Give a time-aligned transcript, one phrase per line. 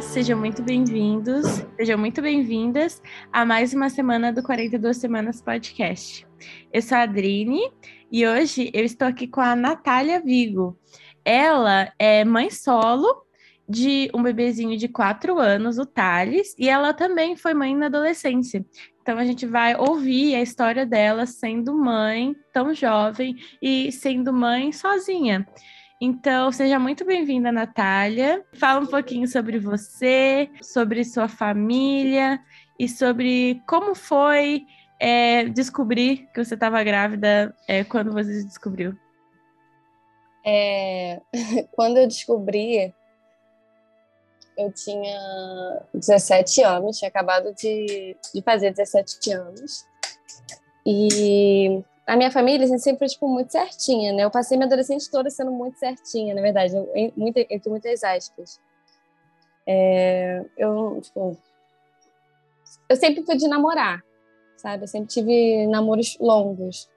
[0.00, 1.44] Olá, sejam muito bem-vindos,
[1.76, 6.26] sejam muito bem-vindas a mais uma semana do 42 Semanas Podcast.
[6.72, 7.70] Eu sou a Adrine
[8.10, 10.74] e hoje eu estou aqui com a Natália Vigo.
[11.22, 13.26] Ela é mãe solo
[13.68, 18.64] de um bebezinho de quatro anos, o Thales, e ela também foi mãe na adolescência.
[19.02, 24.72] Então a gente vai ouvir a história dela sendo mãe tão jovem e sendo mãe
[24.72, 25.46] sozinha.
[26.02, 28.42] Então, seja muito bem-vinda, Natália.
[28.54, 32.40] Fala um pouquinho sobre você, sobre sua família
[32.78, 34.64] e sobre como foi
[34.98, 38.94] é, descobrir que você estava grávida é, quando você descobriu.
[40.42, 41.20] É,
[41.72, 42.94] quando eu descobri,
[44.56, 49.84] eu tinha 17 anos, tinha acabado de, de fazer 17 anos.
[50.86, 54.24] E a minha família, a gente sempre foi, tipo, muito certinha, né?
[54.24, 56.74] Eu passei minha adolescente toda sendo muito certinha, na verdade,
[57.16, 58.60] muito, entre muitas aspas.
[59.64, 61.36] É, eu, tipo,
[62.88, 64.02] eu sempre fui de namorar,
[64.56, 64.82] sabe?
[64.82, 66.90] Eu sempre tive namoros longos.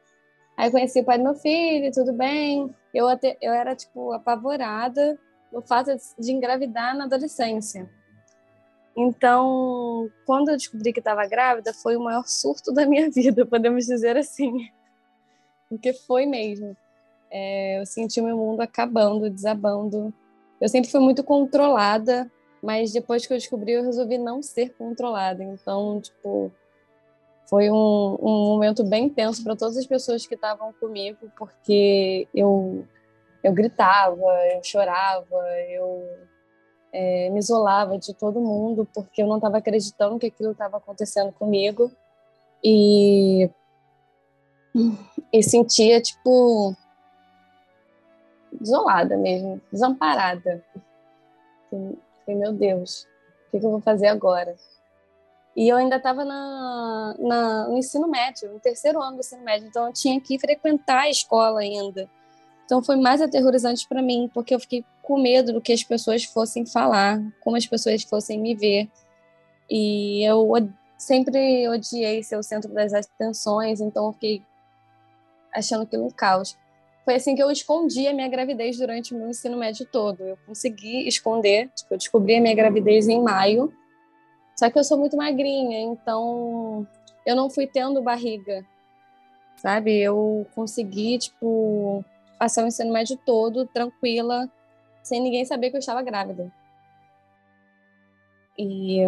[0.58, 2.73] Aí conheci o pai do meu filho, tudo bem.
[2.92, 5.20] Eu, até, eu era, tipo, apavorada
[5.52, 7.88] no fato de engravidar na adolescência.
[8.98, 13.86] Então, quando eu descobri que estava grávida, foi o maior surto da minha vida, podemos
[13.86, 14.72] dizer assim
[15.78, 16.76] porque foi mesmo.
[17.30, 20.14] É, eu senti o meu mundo acabando, desabando.
[20.62, 25.44] Eu sempre fui muito controlada, mas depois que eu descobri, eu resolvi não ser controlada.
[25.44, 26.52] Então, tipo,
[27.50, 32.86] foi um, um momento bem tenso para todas as pessoas que estavam comigo, porque eu,
[33.44, 34.16] eu gritava,
[34.54, 35.36] eu chorava,
[35.70, 36.08] eu
[36.94, 41.32] é, me isolava de todo mundo, porque eu não estava acreditando que aquilo estava acontecendo
[41.33, 41.92] comigo.
[42.64, 43.50] E
[45.32, 46.76] e sentia, tipo,
[48.61, 50.64] isolada mesmo, desamparada.
[51.70, 53.08] Falei, meu Deus,
[53.48, 54.56] o que, que eu vou fazer agora?
[55.56, 59.67] E eu ainda estava na, na, no ensino médio, no terceiro ano do ensino médio,
[59.67, 62.10] então eu tinha que frequentar a escola ainda.
[62.66, 66.23] Então foi mais aterrorizante para mim, porque eu fiquei com medo do que as pessoas
[66.23, 68.89] fossem falar, como as pessoas fossem me ver.
[69.70, 70.50] E eu
[70.98, 74.42] sempre odiei ser o centro das atenções, então eu fiquei
[75.53, 76.58] achando aquilo um caos.
[77.05, 80.21] Foi assim que eu escondi a minha gravidez durante o meu ensino médio todo.
[80.23, 83.73] Eu consegui esconder, tipo, eu descobri a minha gravidez em maio.
[84.55, 86.87] Só que eu sou muito magrinha, então
[87.25, 88.64] eu não fui tendo barriga,
[89.58, 89.97] sabe?
[89.99, 92.05] Eu consegui, tipo,
[92.37, 94.49] passar o ensino médio todo tranquila,
[95.02, 96.52] sem ninguém saber que eu estava grávida.
[98.58, 98.99] E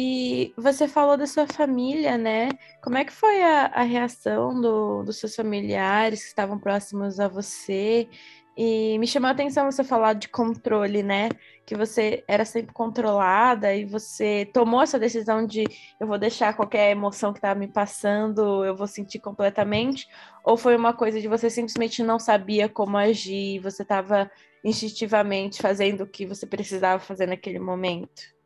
[0.00, 2.50] e você falou da sua família, né?
[2.80, 7.26] Como é que foi a, a reação do, dos seus familiares que estavam próximos a
[7.26, 8.08] você?
[8.56, 11.30] E me chamou a atenção você falar de controle, né?
[11.66, 15.64] Que você era sempre controlada e você tomou essa decisão de
[15.98, 20.06] eu vou deixar qualquer emoção que estava me passando, eu vou sentir completamente?
[20.44, 24.30] Ou foi uma coisa de você simplesmente não sabia como agir, você estava
[24.64, 28.37] instintivamente fazendo o que você precisava fazer naquele momento?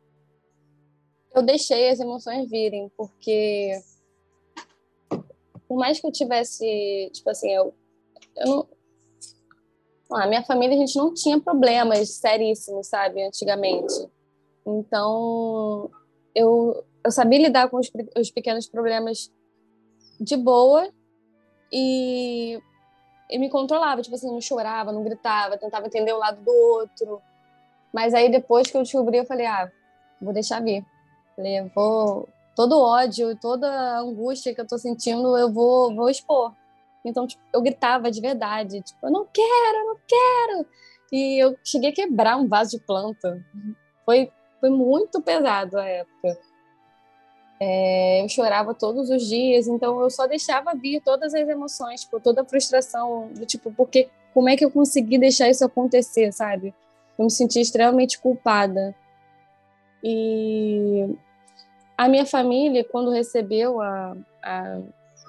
[1.33, 3.81] Eu deixei as emoções virem, porque
[5.67, 7.73] por mais que eu tivesse, tipo assim, eu,
[8.37, 8.67] eu não.
[10.11, 14.07] A minha família, a gente não tinha problemas seríssimos, sabe, antigamente.
[14.63, 15.89] Então,
[16.35, 19.31] eu, eu sabia lidar com os, os pequenos problemas
[20.19, 20.87] de boa
[21.71, 22.61] e,
[23.31, 24.03] e me controlava.
[24.03, 27.19] Tipo assim, não chorava, não gritava, tentava entender o lado do outro.
[27.91, 29.71] Mas aí, depois que eu descobri, eu falei, ah,
[30.21, 30.85] vou deixar vir.
[31.35, 32.29] Falei, eu vou.
[32.55, 36.53] Todo ódio, toda angústia que eu tô sentindo, eu vou, vou expor.
[37.03, 40.65] Então, tipo, eu gritava de verdade, tipo, eu não quero, eu não quero.
[41.11, 43.43] E eu cheguei a quebrar um vaso de planta.
[44.05, 46.37] Foi, foi muito pesado a época.
[47.59, 52.19] É, eu chorava todos os dias, então eu só deixava vir todas as emoções, tipo,
[52.19, 56.73] toda a frustração, do tipo, porque como é que eu consegui deixar isso acontecer, sabe?
[57.17, 58.95] Eu me senti extremamente culpada.
[60.03, 61.15] E
[61.97, 64.81] a minha família, quando recebeu a, a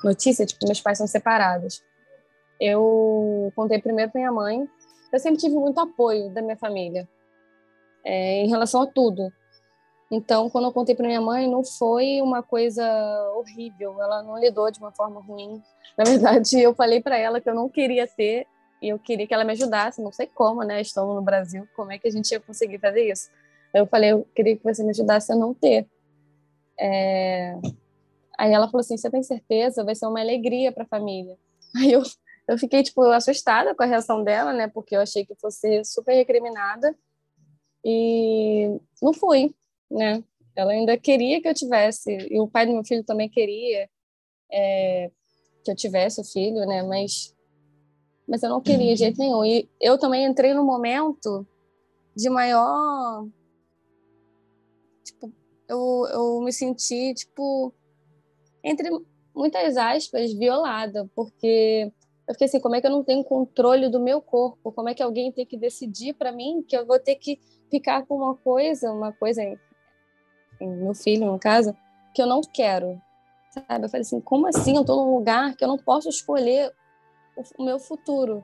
[0.03, 1.82] notícia, tipo, meus pais são separados,
[2.61, 4.69] eu contei primeiro para minha mãe.
[5.12, 7.09] Eu sempre tive muito apoio da minha família
[8.05, 9.32] é, em relação a tudo.
[10.11, 12.85] Então, quando eu contei para minha mãe, não foi uma coisa
[13.37, 15.62] horrível, ela não lidou de uma forma ruim.
[15.97, 18.47] Na verdade, eu falei para ela que eu não queria ter
[18.82, 20.81] e eu queria que ela me ajudasse, não sei como, né?
[20.81, 23.31] Estamos no Brasil, como é que a gente ia conseguir fazer isso?
[23.75, 25.87] Eu falei, eu queria que você me ajudasse a não ter.
[26.79, 27.56] É...
[28.38, 29.85] Aí ela falou assim: Você tem certeza?
[29.85, 31.37] Vai ser uma alegria para a família.
[31.76, 32.03] Aí eu,
[32.49, 34.69] eu fiquei, tipo, assustada com a reação dela, né?
[34.69, 36.97] Porque eu achei que fosse super recriminada.
[37.85, 39.55] E não fui,
[39.91, 40.23] né?
[40.56, 43.88] Ela ainda queria que eu tivesse, e o pai do meu filho também queria
[44.50, 45.11] é,
[45.65, 46.82] que eu tivesse o filho, né?
[46.82, 47.35] Mas,
[48.26, 49.44] mas eu não queria de jeito nenhum.
[49.44, 51.47] E eu também entrei no momento
[52.17, 53.26] de maior.
[55.04, 55.32] Tipo,
[55.68, 57.72] eu, eu me senti, tipo,
[58.62, 58.90] entre
[59.34, 61.92] muitas aspas, violada, porque
[62.26, 64.72] eu fiquei assim, como é que eu não tenho controle do meu corpo?
[64.72, 67.38] Como é que alguém tem que decidir para mim que eu vou ter que
[67.70, 69.42] ficar com uma coisa, uma coisa,
[70.60, 71.76] meu filho no caso,
[72.14, 73.00] que eu não quero,
[73.50, 73.84] sabe?
[73.84, 74.76] Eu falei assim, como assim?
[74.76, 76.72] Eu estou num lugar que eu não posso escolher
[77.36, 78.42] o, o meu futuro,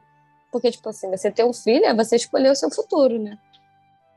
[0.52, 3.38] porque tipo assim, você ter um filho é você escolher o seu futuro, né?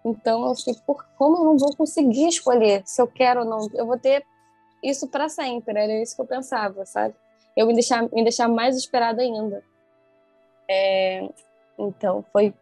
[0.06, 3.70] Então eu fiquei, por como eu não vou conseguir escolher se eu quero ou não?
[3.74, 4.26] Eu vou ter
[4.84, 5.80] isso para sempre.
[5.80, 7.16] Era isso que eu pensava, sabe?
[7.56, 9.64] Eu me deixar, me deixar mais esperada ainda.
[10.70, 11.30] É,
[11.78, 12.54] então, foi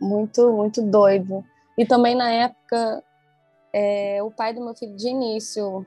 [0.00, 1.44] muito, muito doido.
[1.76, 3.02] E também, na época,
[3.72, 5.86] é, o pai do meu filho, de início,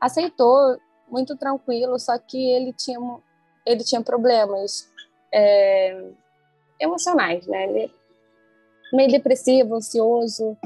[0.00, 0.76] aceitou
[1.08, 2.98] muito tranquilo, só que ele tinha,
[3.66, 4.88] ele tinha problemas
[5.32, 6.10] é,
[6.78, 7.64] emocionais, né?
[7.64, 7.99] Ele
[8.92, 10.56] meio depressivo, ansioso,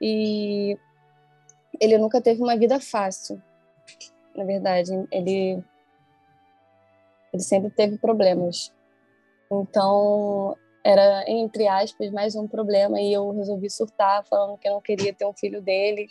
[0.00, 0.78] e
[1.80, 3.42] ele nunca teve uma vida fácil,
[4.34, 4.92] na verdade.
[5.10, 5.62] Ele,
[7.32, 8.72] ele sempre teve problemas.
[9.50, 14.80] Então, era, entre aspas, mais um problema e eu resolvi surtar, falando que eu não
[14.80, 16.08] queria ter um filho dele.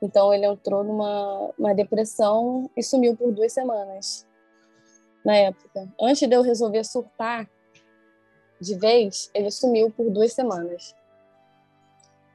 [0.00, 4.26] Então, ele entrou numa uma depressão e sumiu por duas semanas,
[5.24, 5.88] na época.
[6.00, 7.48] Antes de eu resolver surtar
[8.60, 10.94] de vez, ele sumiu por duas semanas.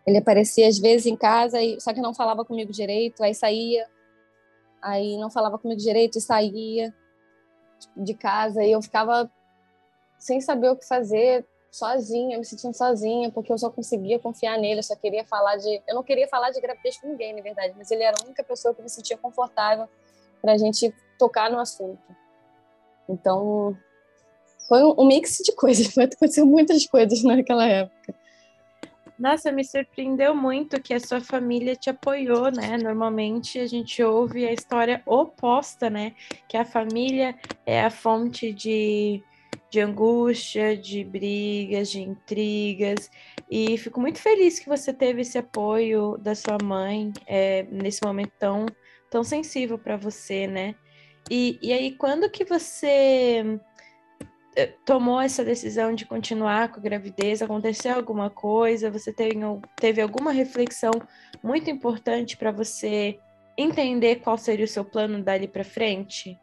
[0.05, 3.87] Ele aparecia às vezes em casa, só que não falava comigo direito, aí saía,
[4.81, 6.93] aí não falava comigo direito e saía
[7.95, 9.29] de casa, e eu ficava
[10.17, 14.79] sem saber o que fazer, sozinha, me sentindo sozinha, porque eu só conseguia confiar nele,
[14.79, 15.81] eu só queria falar de.
[15.87, 18.43] Eu não queria falar de gravidez com ninguém, na verdade, mas ele era a única
[18.43, 19.89] pessoa que me sentia confortável
[20.39, 21.99] para a gente tocar no assunto.
[23.09, 23.75] Então,
[24.68, 28.13] foi um mix de coisas, aconteceu muitas coisas naquela época.
[29.18, 32.77] Nossa, me surpreendeu muito que a sua família te apoiou, né?
[32.77, 36.13] Normalmente a gente ouve a história oposta, né?
[36.50, 39.21] Que a família é a fonte de,
[39.69, 43.10] de angústia, de brigas, de intrigas.
[43.50, 48.31] E fico muito feliz que você teve esse apoio da sua mãe é, nesse momento
[48.39, 48.65] tão,
[49.12, 50.74] tão sensível para você, né?
[51.30, 53.60] E, e aí, quando que você
[54.85, 57.41] tomou essa decisão de continuar com a gravidez?
[57.41, 58.91] Aconteceu alguma coisa?
[58.91, 59.35] Você teve,
[59.75, 60.91] teve alguma reflexão
[61.41, 63.19] muito importante para você
[63.57, 66.39] entender qual seria o seu plano dali para frente?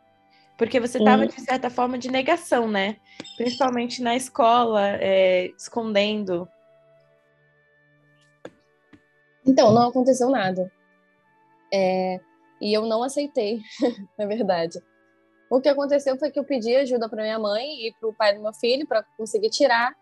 [0.57, 2.97] Porque você estava, de certa forma, de negação, né?
[3.39, 6.47] Principalmente na escola, é, escondendo.
[9.47, 10.71] Então, não aconteceu nada.
[11.73, 12.21] É,
[12.61, 13.63] e eu não aceitei,
[14.19, 14.79] na verdade.
[15.51, 18.37] O que aconteceu foi que eu pedi ajuda para minha mãe e para o pai
[18.37, 19.93] do meu filho para conseguir tirar.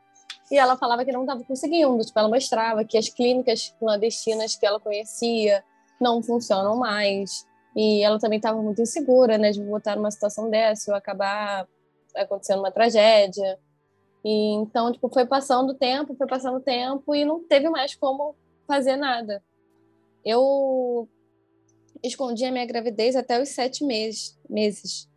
[0.51, 2.05] E ela falava que não estava conseguindo.
[2.05, 5.65] Tipo, ela mostrava que as clínicas clandestinas que ela conhecia
[5.99, 7.47] não funcionam mais.
[7.75, 11.67] E ela também estava muito insegura, né, de botar numa situação dessa, ou acabar
[12.15, 13.59] acontecendo uma tragédia.
[14.25, 17.95] E então, tipo, foi passando o tempo, foi passando o tempo e não teve mais
[17.95, 18.35] como
[18.67, 19.43] fazer nada.
[20.23, 21.09] Eu
[22.03, 24.39] escondi a minha gravidez até os sete meses.
[24.49, 25.08] meses.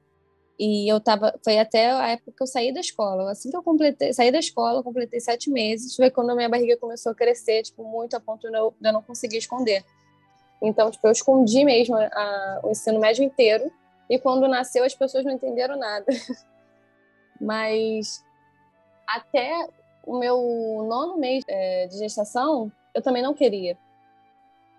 [0.60, 3.32] E eu tava, foi até a época que eu saí da escola.
[3.32, 6.78] Assim que eu completei, saí da escola, completei sete meses, foi quando a minha barriga
[6.78, 9.84] começou a crescer, tipo, muito a ponto de eu, de eu não conseguir esconder.
[10.62, 13.72] Então, tipo, eu escondi mesmo a, a, o ensino médio inteiro.
[14.10, 16.06] E quando nasceu, as pessoas não entenderam nada.
[17.40, 18.24] Mas
[19.08, 19.68] até
[20.06, 23.78] o meu nono mês é, de gestação, eu também não queria.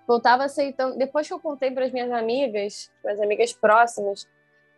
[0.09, 0.97] Eu estava aceitando.
[0.97, 4.29] Depois que eu contei para as minhas amigas, as amigas próximas,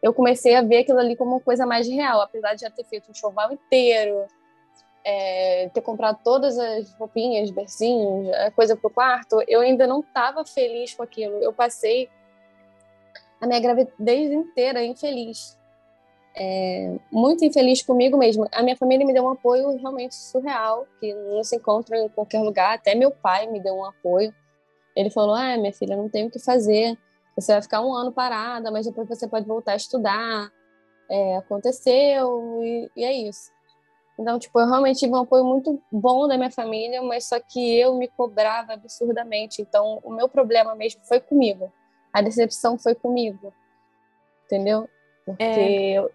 [0.05, 2.85] eu comecei a ver aquilo ali como uma coisa mais real, apesar de já ter
[2.85, 4.27] feito um choval inteiro,
[5.03, 10.45] é, ter comprado todas as roupinhas, bercinhos, coisa para o quarto, eu ainda não estava
[10.45, 11.37] feliz com aquilo.
[11.43, 12.11] Eu passei
[13.41, 15.59] a minha gravidez inteira infeliz.
[16.37, 18.47] É, muito infeliz comigo mesma.
[18.53, 22.41] A minha família me deu um apoio realmente surreal, que não se encontra em qualquer
[22.41, 22.75] lugar.
[22.75, 24.35] Até meu pai me deu um apoio.
[24.95, 26.95] Ele falou: Ah, minha filha, não tem o que fazer.
[27.37, 30.51] Você vai ficar um ano parada, mas depois você pode voltar a estudar.
[31.11, 33.53] É, aconteceu e, e é isso.
[34.19, 37.79] Então, tipo, eu realmente tive um apoio muito bom da minha família, mas só que
[37.79, 39.61] eu me cobrava absurdamente.
[39.61, 41.73] Então, o meu problema mesmo foi comigo.
[42.13, 43.53] A decepção foi comigo.
[44.47, 44.89] Entendeu?
[45.27, 45.93] Porque é...
[45.95, 46.11] eu...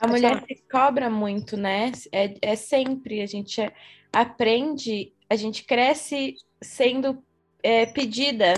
[0.00, 1.90] A mulher se cobra muito, né?
[2.12, 3.72] É, é sempre, a gente é,
[4.12, 7.22] aprende, a gente cresce sendo
[7.62, 8.54] é, pedida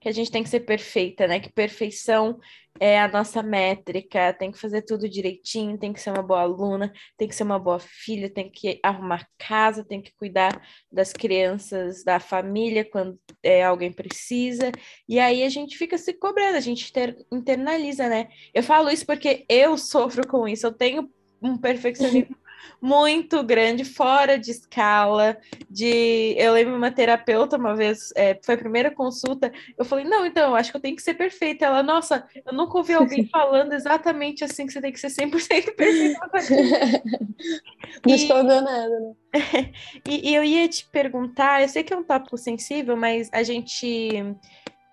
[0.00, 1.38] que a gente tem que ser perfeita, né?
[1.38, 2.38] Que perfeição
[2.78, 6.90] é a nossa métrica, tem que fazer tudo direitinho, tem que ser uma boa aluna,
[7.18, 12.02] tem que ser uma boa filha, tem que arrumar casa, tem que cuidar das crianças,
[12.02, 14.72] da família quando é, alguém precisa.
[15.06, 18.28] E aí a gente fica se cobrando, a gente ter, internaliza, né?
[18.54, 21.10] Eu falo isso porque eu sofro com isso, eu tenho
[21.42, 22.36] um perfeccionismo
[22.80, 25.36] muito grande, fora de escala.
[25.68, 29.52] De, eu lembro uma terapeuta uma vez, é, foi a primeira consulta.
[29.78, 31.66] Eu falei, não, então, eu acho que eu tenho que ser perfeita.
[31.66, 35.74] Ela, nossa, eu nunca ouvi alguém falando exatamente assim que você tem que ser 100%
[35.74, 36.30] perfeita.
[38.06, 39.72] Não estou nada, né?
[40.08, 43.42] e, e eu ia te perguntar, eu sei que é um tópico sensível, mas a
[43.42, 44.36] gente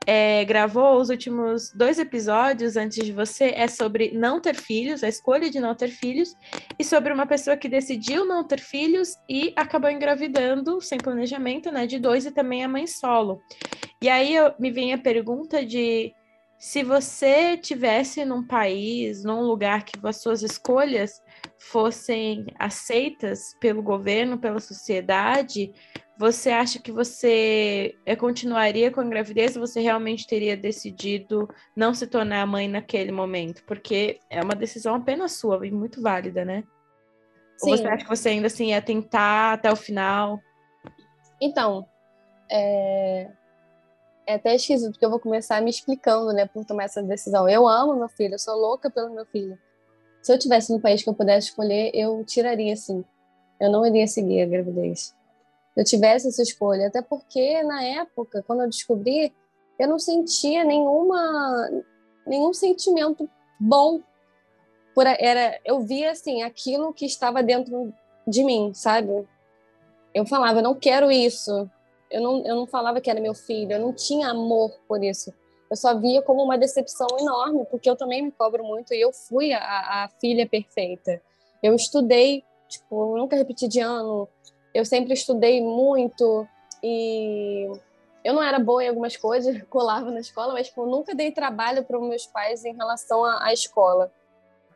[0.09, 5.09] é, gravou os últimos dois episódios antes de você é sobre não ter filhos, a
[5.09, 6.33] escolha de não ter filhos,
[6.79, 11.85] e sobre uma pessoa que decidiu não ter filhos e acabou engravidando sem planejamento, né,
[11.85, 13.41] de dois e também a mãe solo.
[14.01, 16.13] E aí eu, me vem a pergunta de
[16.57, 21.21] se você tivesse num país, num lugar que as suas escolhas
[21.59, 25.73] fossem aceitas pelo governo, pela sociedade,
[26.17, 31.93] você acha que você eh, continuaria com a gravidez ou você realmente teria decidido não
[31.93, 33.63] se tornar mãe naquele momento?
[33.65, 36.63] Porque é uma decisão apenas sua e muito válida, né?
[37.57, 37.71] Sim.
[37.71, 40.39] Ou você acha que você ainda assim ia tentar até o final?
[41.39, 41.85] Então,
[42.49, 43.29] é...
[44.25, 47.47] é até esquisito, porque eu vou começar me explicando, né, por tomar essa decisão.
[47.47, 49.57] Eu amo meu filho, eu sou louca pelo meu filho.
[50.23, 53.05] Se eu tivesse no país que eu pudesse escolher, eu tiraria sim.
[53.61, 55.15] Eu não iria seguir a gravidez
[55.77, 56.87] eu tivesse essa escolha.
[56.87, 59.31] Até porque, na época, quando eu descobri,
[59.77, 61.83] eu não sentia nenhuma,
[62.25, 63.29] nenhum sentimento
[63.59, 64.01] bom.
[64.95, 67.93] Por, era, eu via, assim, aquilo que estava dentro
[68.27, 69.27] de mim, sabe?
[70.11, 71.69] Eu falava, eu não quero isso.
[72.09, 75.31] Eu não, eu não falava que era meu filho, eu não tinha amor por isso.
[75.69, 79.13] Eu só via como uma decepção enorme, porque eu também me cobro muito e eu
[79.13, 81.21] fui a, a filha perfeita.
[81.61, 84.27] Eu estudei, tipo, eu nunca repeti de ano,
[84.77, 86.47] eu sempre estudei muito
[86.83, 87.67] e
[88.23, 91.83] eu não era boa em algumas coisas, colava na escola, mas tipo, nunca dei trabalho
[91.83, 94.11] para meus pais em relação à, à, escola.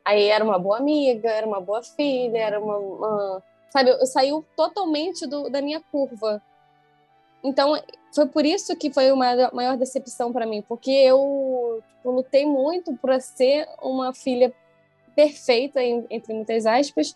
[0.03, 4.31] Aí era uma boa amiga, era uma boa filha, era uma, uma sabe, eu saí
[4.55, 6.41] totalmente do, da minha curva.
[7.43, 7.79] Então,
[8.15, 12.97] foi por isso que foi uma maior decepção para mim, porque eu tipo, lutei muito
[12.97, 14.51] para ser uma filha
[15.15, 17.15] perfeita, entre muitas aspas,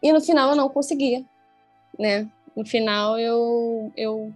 [0.00, 1.24] e no final eu não conseguia
[2.00, 2.26] né?
[2.56, 4.32] No final, eu, eu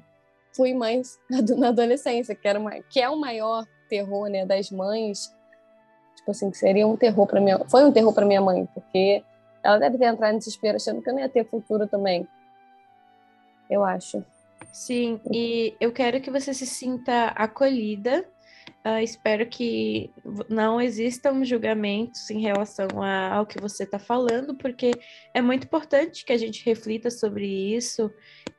[0.54, 1.02] fui mãe
[1.56, 5.34] na adolescência, que, era uma, que é o maior terror né, das mães.
[6.16, 9.24] Tipo assim, que seria um terror para minha Foi um terror para minha mãe, porque
[9.62, 12.28] ela deve ter entrado em desespero achando que eu não ia ter futuro também.
[13.68, 14.22] Eu acho.
[14.70, 18.26] Sim, e eu quero que você se sinta acolhida
[18.86, 20.10] Uh, espero que
[20.48, 24.90] não existam julgamentos em relação a, ao que você está falando, porque
[25.32, 28.10] é muito importante que a gente reflita sobre isso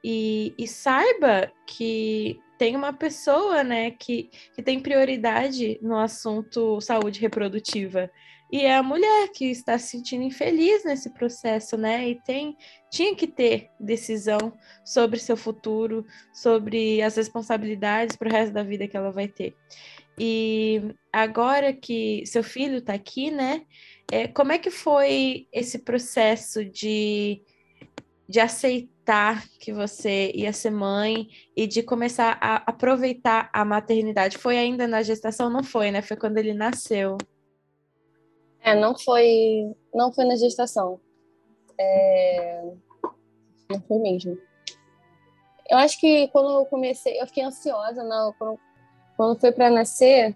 [0.04, 7.20] e, e saiba que tem uma pessoa né, que, que tem prioridade no assunto saúde
[7.20, 8.10] reprodutiva.
[8.56, 12.08] E é a mulher que está se sentindo infeliz nesse processo, né?
[12.08, 12.56] E tem,
[12.90, 18.88] tinha que ter decisão sobre seu futuro, sobre as responsabilidades para o resto da vida
[18.88, 19.54] que ela vai ter.
[20.18, 23.66] E agora que seu filho está aqui, né?
[24.10, 27.42] É, como é que foi esse processo de,
[28.26, 34.38] de aceitar que você ia ser mãe e de começar a aproveitar a maternidade?
[34.38, 35.50] Foi ainda na gestação?
[35.50, 36.02] Não foi, né?
[36.02, 37.18] Foi quando ele nasceu.
[38.66, 41.00] É, não foi, não foi na gestação.
[41.80, 42.64] É...
[43.70, 44.38] Não foi mesmo.
[45.70, 48.60] Eu acho que quando eu comecei, eu fiquei ansiosa não, quando
[49.16, 50.36] quando foi para nascer,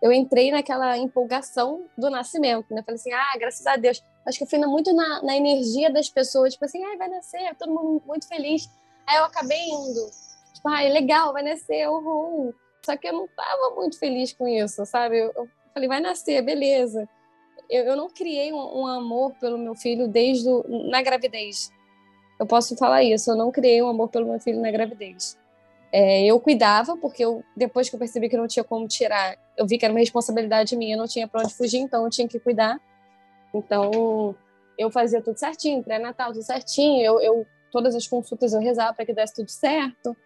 [0.00, 2.82] eu entrei naquela empolgação do nascimento, né?
[2.82, 4.02] Falei assim, ah, graças a Deus.
[4.26, 7.54] Acho que eu fui muito na, na energia das pessoas, tipo assim, ah, vai nascer,
[7.56, 8.68] todo mundo muito feliz.
[9.06, 10.10] Aí eu acabei indo,
[10.54, 12.54] tipo, ah, legal, vai nascer, uhul.
[12.84, 15.18] Só que eu não estava muito feliz com isso, sabe?
[15.18, 17.08] Eu, eu falei, vai nascer, beleza.
[17.68, 21.70] Eu, eu não criei um, um, amor pelo meu filho desde o, na gravidez.
[22.38, 25.38] Eu posso falar isso, eu não criei um amor pelo meu filho na gravidez
[25.92, 29.66] É, eu cuidava, porque eu, depois que eu percebi que não tinha como tirar, eu
[29.66, 32.40] vi que era uma responsabilidade minha, não tinha para onde fugir, então eu tinha que
[32.40, 32.80] cuidar.
[33.54, 34.34] Então,
[34.76, 37.00] eu fazia tudo certinho, pré-natal, tudo certinho.
[37.00, 40.16] Eu, eu, todas as consultas eu rezava para que desse tudo certo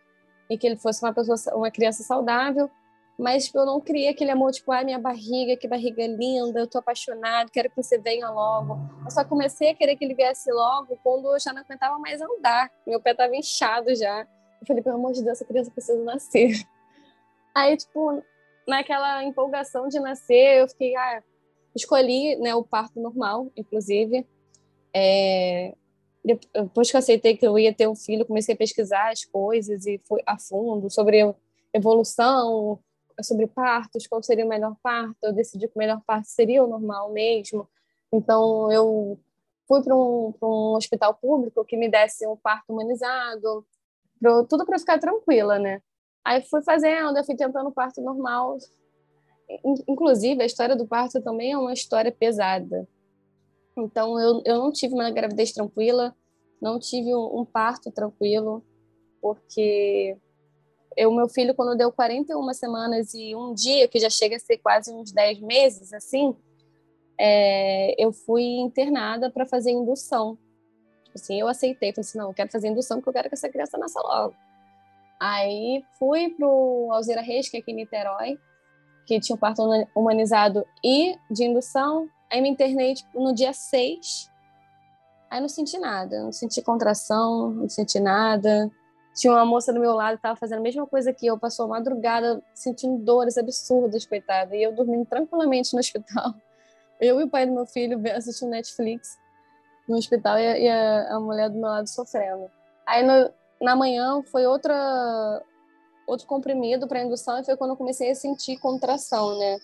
[0.49, 2.70] e que ele fosse uma pessoa, uma criança saudável.
[3.19, 6.69] Mas tipo, eu não queria aquele amor, tipo, ai, minha barriga, que barriga linda, eu
[6.69, 8.79] tô apaixonada, quero que você venha logo.
[9.05, 12.21] Eu só comecei a querer que ele viesse logo quando eu já não aguentava mais
[12.21, 12.71] andar.
[12.87, 14.21] Meu pé tava inchado já.
[14.61, 16.53] Eu falei, pelo amor de Deus, essa criança precisa nascer.
[17.53, 18.23] Aí, tipo,
[18.69, 21.21] naquela empolgação de nascer, eu fiquei, ah,
[21.75, 24.25] escolhi né, o parto normal, inclusive.
[24.95, 25.75] É,
[26.55, 29.87] depois que eu aceitei que eu ia ter um filho, comecei a pesquisar as coisas
[29.87, 31.35] e fui a fundo sobre
[31.75, 32.79] evolução,
[33.23, 35.17] sobre partos, qual seria o melhor parto.
[35.23, 37.69] Eu decidi que o melhor parto seria o normal mesmo.
[38.13, 39.19] Então, eu
[39.67, 43.67] fui para um, um, hospital público que me desse um parto humanizado,
[44.19, 45.83] pro, tudo para ficar tranquila, né?
[46.25, 48.57] Aí fui fazendo, eu fui tentando parto normal.
[49.87, 52.89] Inclusive, a história do parto também é uma história pesada.
[53.77, 56.15] Então, eu, eu não tive uma gravidez tranquila,
[56.61, 58.63] não tive um, um parto tranquilo,
[59.21, 60.17] porque
[61.07, 64.59] o meu filho, quando deu 41 semanas e um dia, que já chega a ser
[64.59, 66.35] quase uns 10 meses, assim,
[67.19, 70.38] é, eu fui internada para fazer indução.
[71.05, 73.35] Tipo assim, eu aceitei, falei assim, não, eu quero fazer indução porque eu quero que
[73.35, 74.35] essa criança nasça logo.
[75.21, 78.38] Aí fui pro Alzira Reis, que é aqui em Niterói,
[79.05, 79.62] que tinha um parto
[79.95, 82.09] humanizado e de indução.
[82.31, 84.31] Aí me internei tipo, no dia 6.
[85.31, 88.71] Aí não senti nada, não senti contração, não senti nada.
[89.19, 91.65] Tinha uma moça do meu lado que estava fazendo a mesma coisa que eu, passou
[91.65, 94.55] a madrugada sentindo dores absurdas, coitada.
[94.55, 96.35] E eu dormindo tranquilamente no hospital.
[97.01, 99.19] Eu e o pai do meu filho assistindo Netflix
[99.89, 102.49] no hospital e a, a mulher do meu lado sofrendo.
[102.87, 105.43] Aí no, na manhã foi outra
[106.07, 109.59] outro comprimido para indução e foi quando eu comecei a sentir contração, né?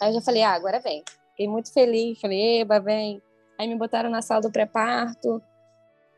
[0.00, 1.04] Aí eu já falei, ah, agora vem.
[1.30, 3.22] Fiquei muito feliz, falei, eba, vem.
[3.58, 5.40] Aí me botaram na sala do pré-parto.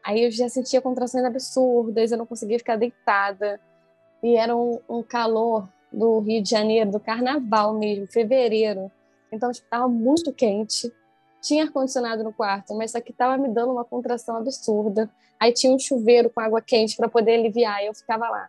[0.06, 3.60] Aí eu já sentia contrações absurdas, eu não conseguia ficar deitada.
[4.22, 8.88] E era um, um calor do Rio de Janeiro, do carnaval mesmo, fevereiro.
[9.32, 10.92] Então, tipo, tava muito quente.
[11.42, 15.10] Tinha ar-condicionado no quarto, mas só que tava me dando uma contração absurda.
[15.40, 18.48] Aí tinha um chuveiro com água quente para poder aliviar, e eu ficava lá.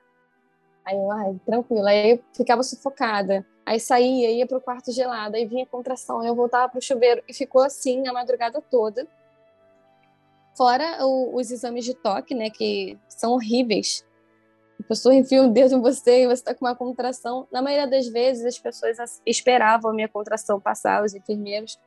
[0.85, 1.87] Aí eu, ai, tranquilo.
[1.87, 3.43] Aí eu ficava sufocada.
[3.65, 6.81] Aí saía, ia para o quarto gelado, aí vinha contração, aí eu voltava para o
[6.81, 9.07] chuveiro e ficou assim a madrugada toda.
[10.57, 14.03] Fora o, os exames de toque, né, que são horríveis.
[14.79, 17.47] A pessoa enfia um dedo em você e você está com uma contração.
[17.51, 21.79] Na maioria das vezes, as pessoas esperavam a minha contração passar, os enfermeiros.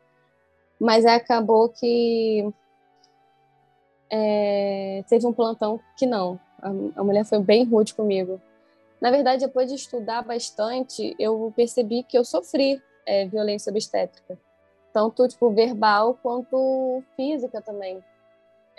[0.78, 2.48] Mas acabou que
[4.08, 6.38] é, teve um plantão que não.
[6.62, 8.40] A, a mulher foi bem rude comigo.
[9.00, 14.38] Na verdade, depois de estudar bastante, eu percebi que eu sofri é, violência obstétrica,
[14.92, 18.04] tanto tipo verbal quanto física também,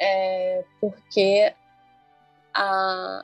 [0.01, 1.53] é, porque
[2.53, 3.23] a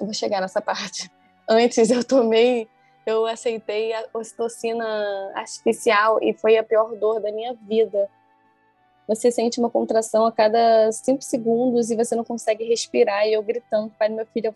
[0.00, 1.10] vou chegar nessa parte.
[1.48, 2.68] Antes eu tomei,
[3.06, 4.84] eu aceitei a ocitocina
[5.34, 8.10] artificial e foi a pior dor da minha vida.
[9.06, 13.26] Você sente uma contração a cada cinco segundos e você não consegue respirar.
[13.26, 14.54] E eu gritando, pai meu filho,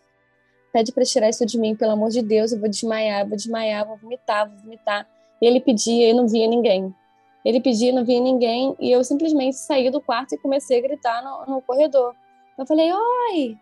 [0.72, 3.86] pede para tirar isso de mim, pelo amor de Deus, eu vou desmaiar, vou desmaiar,
[3.86, 5.08] vou vomitar, vou vomitar.
[5.40, 6.94] E ele pedia e não via ninguém.
[7.44, 10.82] Ele pedia e não via ninguém, e eu simplesmente saí do quarto e comecei a
[10.82, 12.14] gritar no, no corredor.
[12.56, 13.58] Eu falei: Oi,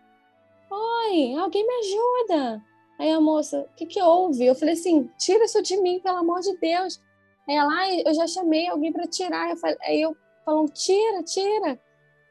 [0.70, 2.62] oi, alguém me ajuda.
[2.98, 4.44] Aí a moça, o que, que houve?
[4.44, 7.00] Eu falei assim: tira isso de mim, pelo amor de Deus.
[7.48, 9.48] Aí ela, eu já chamei alguém para tirar.
[9.48, 10.14] Eu falei, aí eu
[10.44, 11.80] falando: tira, tira.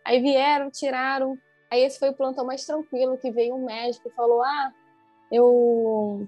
[0.05, 1.35] Aí vieram, tiraram.
[1.71, 4.71] Aí esse foi o plantão mais tranquilo, que veio um médico e falou: Ah,
[5.31, 6.27] eu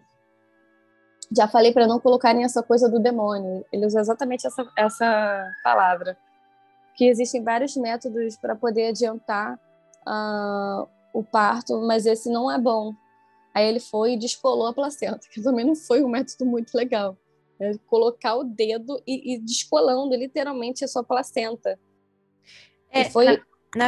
[1.36, 3.66] já falei para não colocarem essa coisa do demônio.
[3.72, 6.18] Ele usou exatamente essa, essa palavra.
[6.96, 9.56] Que existem vários métodos para poder adiantar
[10.06, 12.94] uh, o parto, mas esse não é bom.
[13.54, 17.18] Aí ele foi e descolou a placenta, que também não foi um método muito legal.
[17.60, 21.80] É colocar o dedo e, e descolando literalmente a sua placenta.
[22.90, 23.38] É, e foi na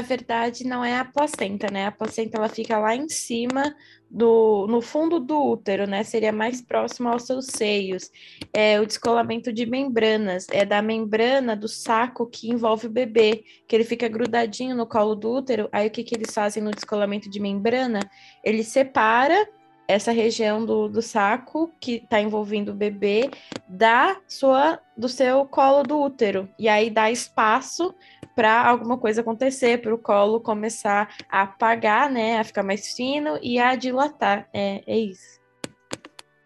[0.02, 1.88] verdade, não é a placenta, né?
[1.88, 3.76] A placenta ela fica lá em cima
[4.10, 6.04] do, no fundo do útero, né?
[6.04, 8.10] Seria mais próximo aos seus seios.
[8.54, 13.76] É o descolamento de membranas, é da membrana do saco que envolve o bebê, que
[13.76, 15.68] ele fica grudadinho no colo do útero.
[15.70, 18.00] Aí o que, que eles fazem no descolamento de membrana?
[18.42, 19.50] Ele separa
[19.88, 23.30] essa região do, do saco que está envolvendo o bebê
[23.68, 27.94] da sua do seu colo do útero e aí dá espaço
[28.36, 33.38] para alguma coisa acontecer, para o colo começar a apagar, né, a ficar mais fino
[33.42, 34.48] e a dilatar.
[34.54, 35.40] É, é isso.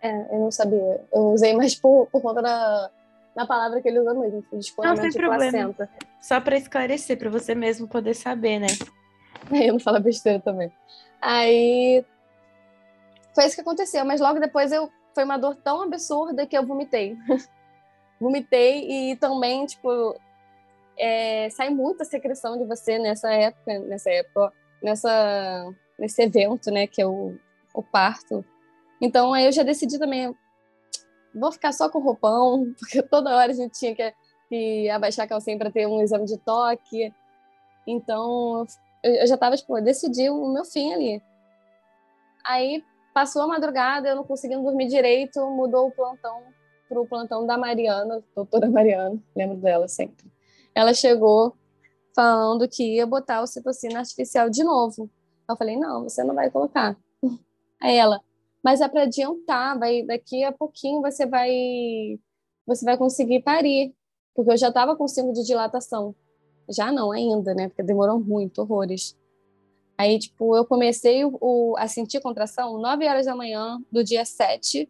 [0.01, 1.01] É, eu não sabia.
[1.13, 2.91] Eu usei mais por, por conta da,
[3.35, 5.51] da palavra que ele usou mesmo, descolamento não, de problema.
[5.51, 5.89] placenta.
[6.21, 8.67] Só para esclarecer, para você mesmo poder saber, né?
[9.51, 10.71] Eu não falo besteira também.
[11.21, 12.03] Aí
[13.37, 16.65] foi isso que aconteceu, mas logo depois eu foi uma dor tão absurda que eu
[16.65, 17.15] vomitei.
[18.19, 20.19] vomitei e também, tipo,
[20.97, 26.99] é, sai muita secreção de você nessa época, nessa época, nessa, nesse evento, né, que
[26.99, 27.37] é o,
[27.75, 28.43] o parto.
[28.99, 30.35] Então aí eu já decidi também,
[31.31, 34.13] vou ficar só com roupão, porque toda hora a gente tinha que,
[34.49, 37.13] que abaixar a calcinha para ter um exame de toque.
[37.85, 38.65] Então
[39.03, 41.21] eu, eu já estava, tipo, decidi o meu fim ali.
[42.43, 42.83] Aí
[43.17, 46.43] passou a madrugada, eu não conseguindo dormir direito, mudou o plantão
[46.87, 50.31] para o plantão da Mariana, doutora Mariana, lembro dela sempre.
[50.75, 51.55] Ela chegou
[52.15, 55.09] falando que ia botar o citocina artificial de novo.
[55.49, 56.95] Eu falei, não, você não vai colocar.
[57.81, 58.21] Aí ela,
[58.63, 62.19] mas é para adiantar, vai, daqui a pouquinho você vai
[62.67, 63.95] você vai conseguir parir,
[64.35, 66.13] porque eu já estava com 5 de dilatação.
[66.69, 67.67] Já não ainda, né?
[67.67, 69.17] Porque demorou muito, horrores.
[69.97, 74.87] Aí, tipo, eu comecei o, a sentir contração 9 horas da manhã do dia 7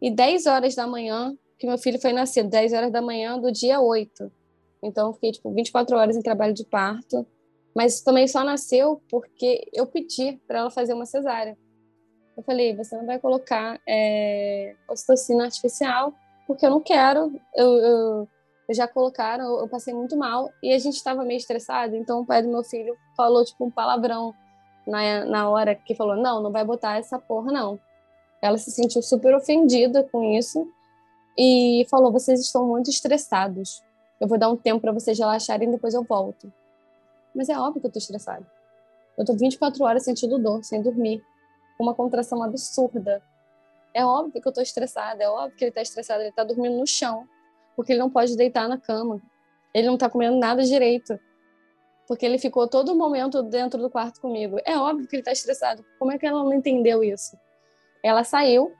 [0.00, 3.52] e 10 horas da manhã que meu filho foi nascido, 10 horas da manhã do
[3.52, 4.32] dia 8.
[4.82, 7.24] Então, eu fiquei, tipo, 24 horas em trabalho de parto.
[7.74, 11.56] Mas também só nasceu porque eu pedi para ela fazer uma cesárea.
[12.36, 16.12] Eu falei, você não vai colocar é, ocitocina artificial,
[16.46, 17.32] porque eu não quero.
[17.54, 18.28] Eu, eu
[18.70, 20.50] já colocaram, eu, passei muito mal.
[20.62, 23.70] E a gente estava meio estressado, então o pai do meu filho falou, tipo, um
[23.70, 24.34] palavrão
[24.86, 27.78] na, na hora que falou, não, não vai botar essa porra, não.
[28.40, 30.66] Ela se sentiu super ofendida com isso
[31.38, 33.82] e falou, vocês estão muito estressados.
[34.20, 36.52] Eu vou dar um tempo para vocês relaxarem e depois eu volto.
[37.34, 38.46] Mas é óbvio que eu tô estressada.
[39.16, 41.22] Eu tô 24 horas sentindo dor, sem dormir,
[41.76, 43.22] com uma contração absurda.
[43.94, 46.78] É óbvio que eu tô estressada, é óbvio que ele tá estressado, ele tá dormindo
[46.78, 47.26] no chão,
[47.76, 49.20] porque ele não pode deitar na cama.
[49.74, 51.18] Ele não tá comendo nada direito,
[52.06, 54.58] porque ele ficou todo momento dentro do quarto comigo.
[54.64, 55.84] É óbvio que ele tá estressado.
[55.98, 57.36] Como é que ela não entendeu isso?
[58.02, 58.72] Ela saiu,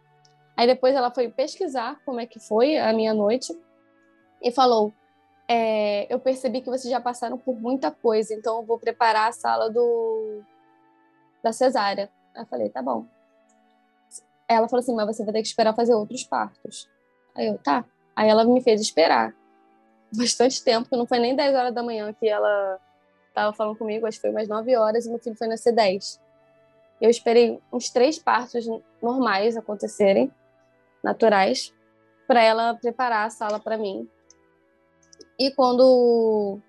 [0.56, 3.56] aí depois ela foi pesquisar como é que foi a minha noite
[4.42, 4.92] e falou:
[5.48, 9.32] é, eu percebi que vocês já passaram por muita coisa, então eu vou preparar a
[9.32, 10.42] sala do
[11.42, 12.10] da cesárea.
[12.34, 13.04] Aí eu falei, tá bom.
[14.48, 16.88] Ela falou assim, mas você vai ter que esperar fazer outros partos.
[17.34, 17.84] Aí eu, tá.
[18.14, 19.34] Aí ela me fez esperar
[20.14, 22.78] bastante tempo, que não foi nem 10 horas da manhã que ela
[23.34, 26.20] tava falando comigo, acho que foi umas 9 horas, e meu filho foi nascer 10.
[27.00, 28.66] Eu esperei uns três partos
[29.02, 30.30] normais acontecerem,
[31.02, 31.74] naturais,
[32.28, 34.08] para ela preparar a sala para mim.
[35.38, 36.60] E quando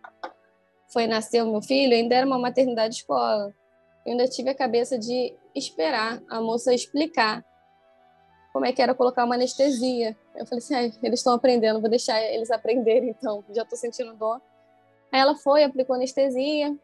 [0.92, 3.54] foi nascer o meu filho, ainda era uma maternidade escola.
[4.06, 7.46] Eu ainda tive a cabeça de esperar a moça explicar
[8.54, 10.16] como é que era colocar uma anestesia.
[10.36, 14.14] Eu falei assim, ah, eles estão aprendendo, vou deixar eles aprenderem então, já estou sentindo
[14.14, 14.40] dor.
[15.12, 16.78] Aí ela foi, aplicou anestesia.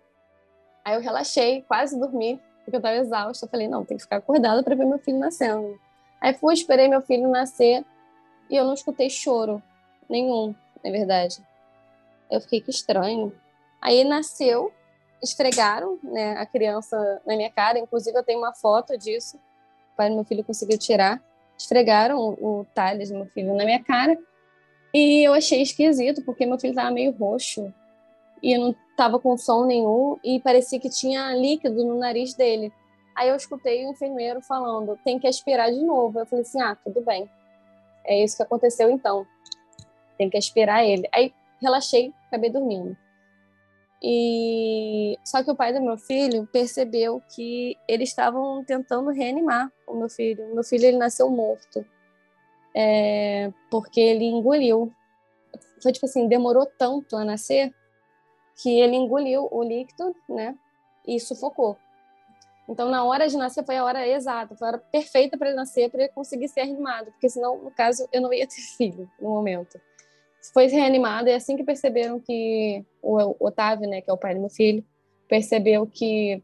[0.84, 3.46] Aí eu relaxei, quase dormi, porque eu estava exausta.
[3.46, 5.80] Eu falei, não, tem que ficar acordada para ver meu filho nascendo.
[6.20, 7.86] Aí fui, esperei meu filho nascer
[8.50, 9.62] e eu não escutei choro
[10.10, 11.38] nenhum, na verdade.
[12.32, 13.32] Eu fiquei que estranho.
[13.80, 14.74] Aí nasceu,
[15.22, 19.40] esfregaram né, a criança na minha cara, inclusive eu tenho uma foto disso,
[19.98, 21.22] do meu filho conseguiu tirar.
[21.60, 24.18] Esfregaram o, o Thales, meu filho, na minha cara.
[24.94, 27.72] E eu achei esquisito, porque meu filho estava meio roxo
[28.42, 32.72] e não estava com som nenhum e parecia que tinha líquido no nariz dele.
[33.16, 36.20] Aí eu escutei o enfermeiro falando: tem que aspirar de novo.
[36.20, 37.30] Eu falei assim: ah, tudo bem.
[38.06, 39.26] É isso que aconteceu então.
[40.18, 41.08] Tem que aspirar ele.
[41.14, 42.98] Aí relaxei, acabei dormindo.
[44.02, 49.94] E só que o pai do meu filho percebeu que eles estavam tentando reanimar o
[49.94, 50.46] meu filho.
[50.46, 51.86] O meu filho ele nasceu morto,
[52.74, 54.94] é, porque ele engoliu.
[55.82, 57.74] Foi tipo assim, demorou tanto a nascer
[58.62, 60.58] que ele engoliu o líquido, né?
[61.06, 61.78] E sufocou.
[62.70, 65.58] Então, na hora de nascer foi a hora exata, foi a hora perfeita para ele
[65.58, 69.10] nascer, para ele conseguir ser reanimado, porque senão, no caso, eu não ia ter filho
[69.20, 69.80] no momento
[70.54, 74.42] foi reanimado e assim que perceberam que o Otávio, né, que é o pai do
[74.42, 74.84] meu filho,
[75.28, 76.42] percebeu que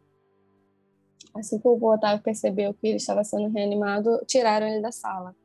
[1.34, 5.36] assim que o Otávio percebeu que ele estava sendo reanimado, tiraram ele da sala.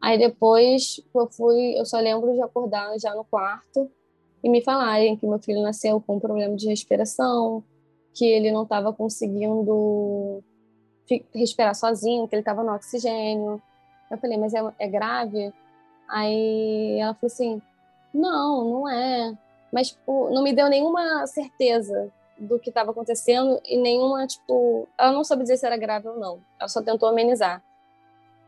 [0.00, 3.90] Aí depois eu fui, eu só lembro de acordar já no quarto
[4.42, 7.64] e me falarem que meu filho nasceu com um problema de respiração,
[8.14, 10.42] que ele não estava conseguindo
[11.34, 13.60] respirar sozinho, que ele estava no oxigênio.
[14.10, 15.52] Eu falei, mas é, é grave?
[16.08, 17.62] Aí ela falou assim:
[18.12, 19.36] não, não é.
[19.72, 25.12] Mas, tipo, não me deu nenhuma certeza do que estava acontecendo e nenhuma, tipo, ela
[25.12, 26.40] não soube dizer se era grave ou não.
[26.58, 27.62] Ela só tentou amenizar.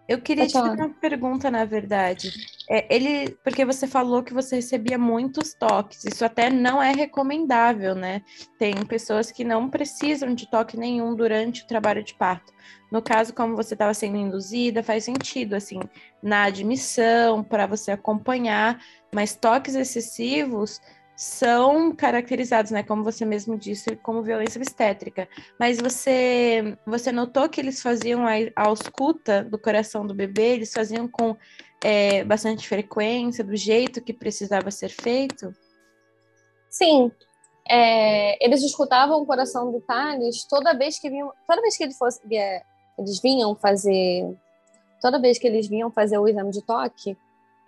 [0.09, 2.33] Eu queria te fazer uma pergunta, na verdade.
[2.71, 6.03] É, ele, porque você falou que você recebia muitos toques.
[6.05, 8.23] Isso até não é recomendável, né?
[8.59, 12.55] Tem pessoas que não precisam de toque nenhum durante o trabalho de parto.
[12.91, 15.79] No caso, como você estava sendo induzida, faz sentido, assim,
[16.23, 18.81] na admissão, para você acompanhar,
[19.13, 20.81] mas toques excessivos
[21.19, 25.29] são caracterizados, né, como você mesmo disse, como violência obstétrica.
[25.59, 30.73] Mas você você notou que eles faziam a, a ausculta do coração do bebê, eles
[30.73, 31.37] faziam com
[31.83, 35.53] é, bastante frequência, do jeito que precisava ser feito?
[36.71, 37.11] Sim.
[37.69, 41.95] É, eles escutavam o coração do Thales toda vez que vinham, toda vez que ele
[41.95, 42.63] fosse, é,
[42.97, 44.25] eles vinham fazer,
[45.03, 47.17] toda vez que eles vinham fazer o exame de toque,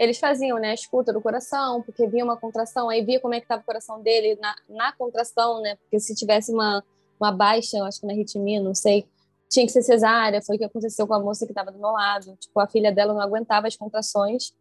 [0.01, 3.39] eles faziam, né, a escuta do coração, porque via uma contração, aí via como é
[3.39, 6.83] que estava o coração dele na, na contração, né, porque se tivesse uma,
[7.21, 9.07] uma baixa, eu acho que na arritmia, não sei,
[9.47, 11.91] tinha que ser cesárea, foi o que aconteceu com a moça que estava do meu
[11.91, 14.55] lado, tipo, a filha dela não aguentava as contrações,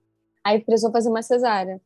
[0.44, 1.80] aí precisou fazer uma cesárea,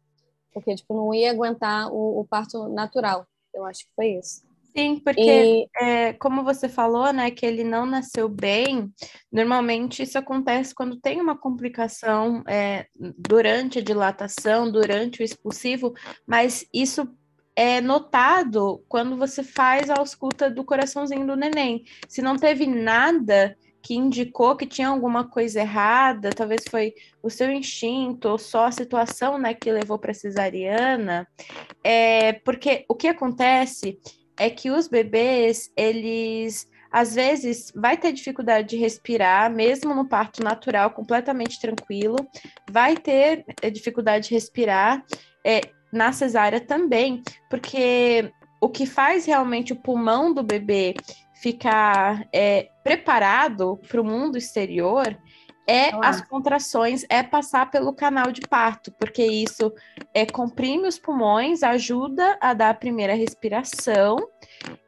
[0.51, 4.41] porque, tipo, não ia aguentar o, o parto natural, eu acho que foi isso.
[4.75, 5.67] Sim, porque e...
[5.79, 8.91] é, como você falou, né, que ele não nasceu bem,
[9.31, 15.93] normalmente isso acontece quando tem uma complicação é, durante a dilatação, durante o expulsivo,
[16.25, 17.07] mas isso
[17.55, 21.83] é notado quando você faz a ausculta do coraçãozinho do neném.
[22.07, 27.51] Se não teve nada que indicou que tinha alguma coisa errada, talvez foi o seu
[27.51, 31.27] instinto ou só a situação, né, que levou para cesariana,
[31.83, 33.99] é porque o que acontece
[34.37, 40.43] é que os bebês, eles às vezes vai ter dificuldade de respirar, mesmo no parto
[40.43, 42.17] natural, completamente tranquilo,
[42.69, 45.03] vai ter eh, dificuldade de respirar
[45.43, 50.93] é, na cesárea também, porque o que faz realmente o pulmão do bebê
[51.33, 55.17] ficar é, preparado para o mundo exterior
[55.67, 59.71] é as contrações, é passar pelo canal de parto, porque isso
[60.13, 64.17] é comprime os pulmões, ajuda a dar a primeira respiração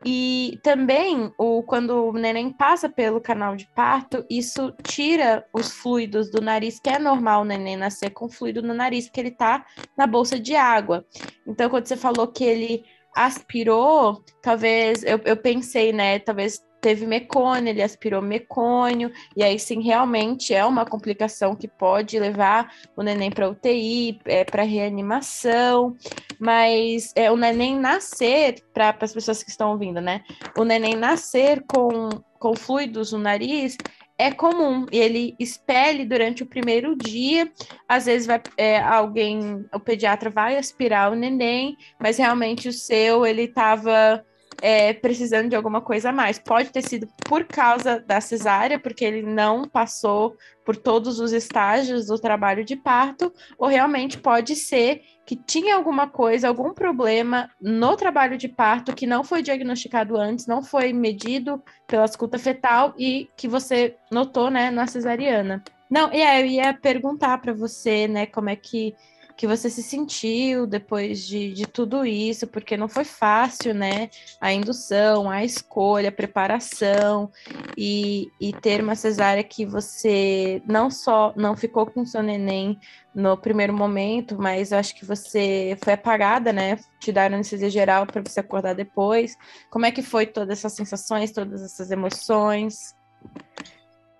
[0.05, 6.29] e também o quando o neném passa pelo canal de parto, isso tira os fluidos
[6.29, 9.65] do nariz, que é normal o neném nascer com fluido no nariz, porque ele tá
[9.97, 11.05] na bolsa de água.
[11.47, 12.83] Então quando você falou que ele
[13.15, 19.81] aspirou, talvez eu, eu pensei, né, talvez teve mecônio, ele aspirou mecônio, e aí sim,
[19.81, 25.97] realmente é uma complicação que pode levar o neném para UTI, é, para reanimação,
[26.37, 30.23] mas é, o neném nascer, para as pessoas que estão ouvindo, né?
[30.55, 33.75] O neném nascer com, com fluidos no nariz
[34.15, 37.51] é comum ele expele durante o primeiro dia.
[37.89, 43.25] Às vezes vai é, alguém, o pediatra vai aspirar o neném, mas realmente o seu
[43.25, 44.23] ele estava
[44.61, 46.39] é, precisando de alguma coisa a mais.
[46.39, 52.07] Pode ter sido por causa da cesárea, porque ele não passou por todos os estágios
[52.07, 57.95] do trabalho de parto, ou realmente pode ser que tinha alguma coisa, algum problema no
[57.95, 63.29] trabalho de parto que não foi diagnosticado antes, não foi medido pela escuta fetal e
[63.35, 65.63] que você notou, né, na cesariana.
[65.89, 68.95] Não, e aí eu ia perguntar para você, né, como é que
[69.37, 74.09] que você se sentiu depois de, de tudo isso, porque não foi fácil, né?
[74.39, 77.29] A indução, a escolha, a preparação
[77.77, 82.79] e, e ter uma cesárea que você não só não ficou com seu neném
[83.13, 86.77] no primeiro momento, mas eu acho que você foi apagada, né?
[86.99, 89.35] Te deram anestesia geral para você acordar depois.
[89.69, 92.95] Como é que foi todas essas sensações, todas essas emoções?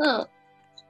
[0.01, 0.28] Ah,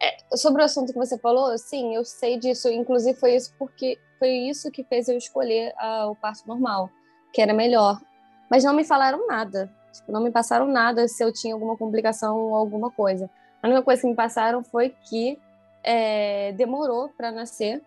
[0.02, 2.70] é, sobre o assunto que você falou, sim, eu sei disso.
[2.70, 6.90] Inclusive foi isso porque foi isso que fez eu escolher uh, o parto normal,
[7.32, 8.02] que era melhor.
[8.50, 9.72] Mas não me falaram nada.
[9.94, 13.30] Tipo, não me passaram nada se eu tinha alguma complicação ou alguma coisa.
[13.62, 15.40] A única coisa que me passaram foi que
[15.84, 17.84] é, demorou para nascer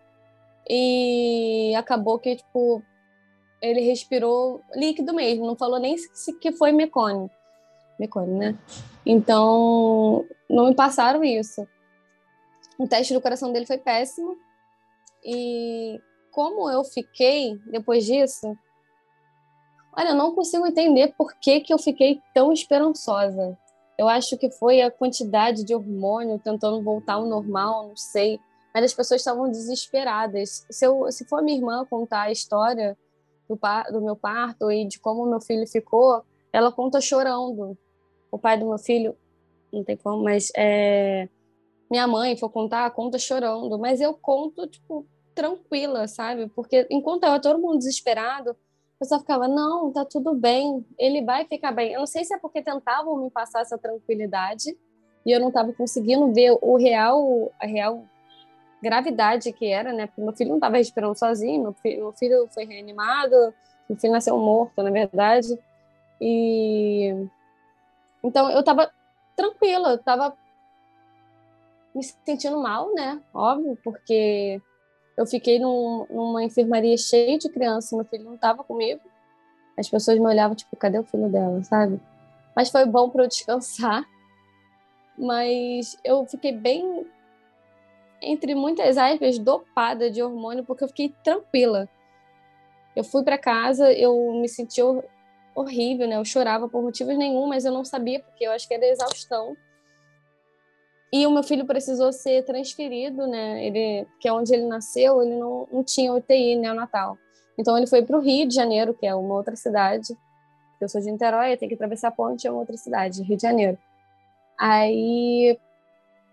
[0.67, 2.81] e acabou que tipo
[3.61, 7.29] ele respirou líquido mesmo, não falou nem se que foi mecônio.
[7.99, 8.57] Mecônio, né?
[9.05, 11.67] Então, não me passaram isso.
[12.77, 14.37] O teste do coração dele foi péssimo.
[15.21, 15.99] E
[16.31, 18.57] como eu fiquei depois disso,
[19.95, 23.57] olha, eu não consigo entender por que, que eu fiquei tão esperançosa.
[23.97, 28.39] Eu acho que foi a quantidade de hormônio tentando voltar ao normal, não sei.
[28.73, 30.65] Mas as pessoas estavam desesperadas.
[30.69, 32.97] Se, eu, se for minha irmã contar a história
[33.47, 33.59] do,
[33.91, 37.77] do meu parto e de como meu filho ficou, ela conta chorando.
[38.31, 39.17] O pai do meu filho,
[39.73, 41.27] não tem como, mas é,
[41.89, 43.77] minha mãe for contar, conta chorando.
[43.79, 45.05] Mas eu conto, tipo,
[45.39, 46.49] tranquila, sabe?
[46.49, 48.57] Porque enquanto estava todo mundo desesperado,
[48.99, 51.93] eu só ficava, não, tá tudo bem, ele vai ficar bem.
[51.93, 54.77] Eu não sei se é porque tentavam me passar essa tranquilidade,
[55.25, 58.03] e eu não estava conseguindo ver o real, a real
[58.83, 60.07] gravidade que era, né?
[60.07, 63.53] Porque meu filho não estava respirando sozinho, meu filho, meu filho foi reanimado,
[63.89, 65.57] meu filho nasceu morto, na verdade.
[66.19, 67.15] E
[68.21, 68.91] então eu estava
[69.37, 70.35] tranquila, eu estava
[71.95, 73.21] me sentindo mal, né?
[73.33, 74.61] Óbvio, porque
[75.19, 79.01] eu fiquei num, numa enfermaria cheia de crianças, meu filho não estava comigo.
[79.77, 81.99] As pessoas me olhavam tipo, cadê o filho dela, sabe?
[82.55, 84.05] Mas foi bom para eu descansar.
[85.17, 87.05] Mas eu fiquei bem
[88.21, 91.89] entre muitas aspas, dopada de hormônio, porque eu fiquei tranquila.
[92.95, 94.81] Eu fui para casa, eu me senti
[95.53, 96.15] horrível, né?
[96.15, 99.57] Eu chorava por motivos nenhum, mas eu não sabia porque eu acho que era exaustão.
[101.11, 103.65] E o meu filho precisou ser transferido, né?
[103.65, 107.17] Ele, que é onde ele nasceu, ele não, não tinha UTI neonatal.
[107.57, 110.15] Então ele foi para o Rio de Janeiro, que é uma outra cidade.
[110.79, 113.41] Eu sou de Niterói, tem que atravessar a ponte, é uma outra cidade, Rio de
[113.41, 113.77] Janeiro.
[114.57, 115.57] Aí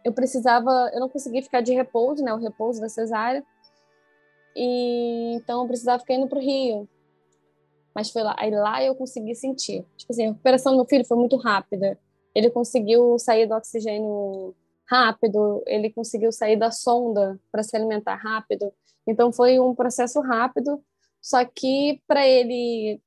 [0.05, 3.43] eu precisava, eu não conseguia ficar de repouso, né, o repouso da cesárea.
[4.55, 6.89] E então eu precisava ficar indo pro Rio.
[7.95, 9.85] Mas foi lá, aí lá eu consegui sentir.
[9.97, 11.99] Tipo assim, a recuperação do meu filho foi muito rápida.
[12.35, 14.55] Ele conseguiu sair do oxigênio
[14.89, 18.73] rápido, ele conseguiu sair da sonda para se alimentar rápido.
[19.07, 20.83] Então foi um processo rápido,
[21.21, 23.01] só que para ele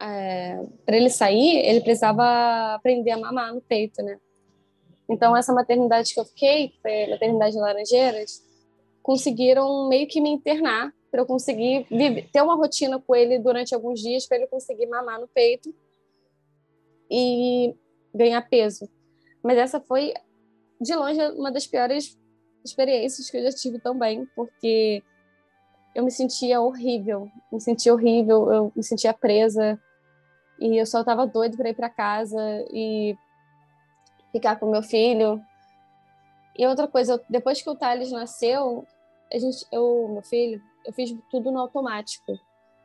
[0.00, 4.18] é, para ele sair, ele precisava aprender a mamar no peito, né?
[5.08, 8.42] Então, essa maternidade que eu fiquei, que foi a maternidade de Laranjeiras,
[9.02, 13.74] conseguiram meio que me internar para eu conseguir viver, ter uma rotina com ele durante
[13.74, 15.74] alguns dias para ele conseguir mamar no peito
[17.10, 17.74] e
[18.14, 18.88] ganhar peso.
[19.42, 20.12] Mas essa foi,
[20.80, 22.18] de longe, uma das piores
[22.64, 25.02] experiências que eu já tive também, porque
[25.94, 29.80] eu me sentia horrível, me sentia horrível, eu me sentia presa
[30.60, 32.40] e eu só estava doido para ir para casa
[32.72, 33.16] e
[34.32, 35.40] ficar com meu filho.
[36.56, 38.84] E outra coisa, depois que o Thales nasceu,
[39.32, 42.38] a gente, eu, meu filho, eu fiz tudo no automático.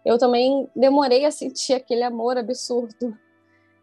[0.05, 3.17] Eu também demorei a sentir aquele amor absurdo.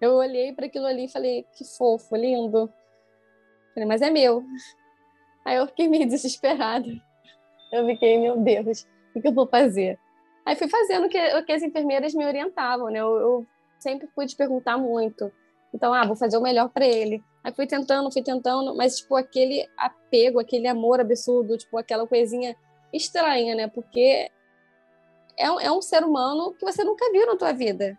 [0.00, 2.72] Eu olhei para aquilo ali e falei, que fofo, lindo.
[3.74, 4.44] Falei, mas é meu.
[5.44, 6.88] Aí eu fiquei meio desesperada.
[7.72, 9.98] Eu fiquei, meu Deus, o que eu vou fazer?
[10.44, 13.00] Aí fui fazendo o que, o que as enfermeiras me orientavam, né?
[13.00, 13.46] Eu, eu
[13.78, 15.30] sempre pude perguntar muito.
[15.72, 17.22] Então, ah, vou fazer o melhor para ele.
[17.44, 22.56] Aí fui tentando, fui tentando, mas, tipo, aquele apego, aquele amor absurdo, tipo, aquela coisinha
[22.92, 23.68] estranha, né?
[23.68, 24.30] Porque
[25.38, 27.98] é um, é um ser humano que você nunca viu na tua vida,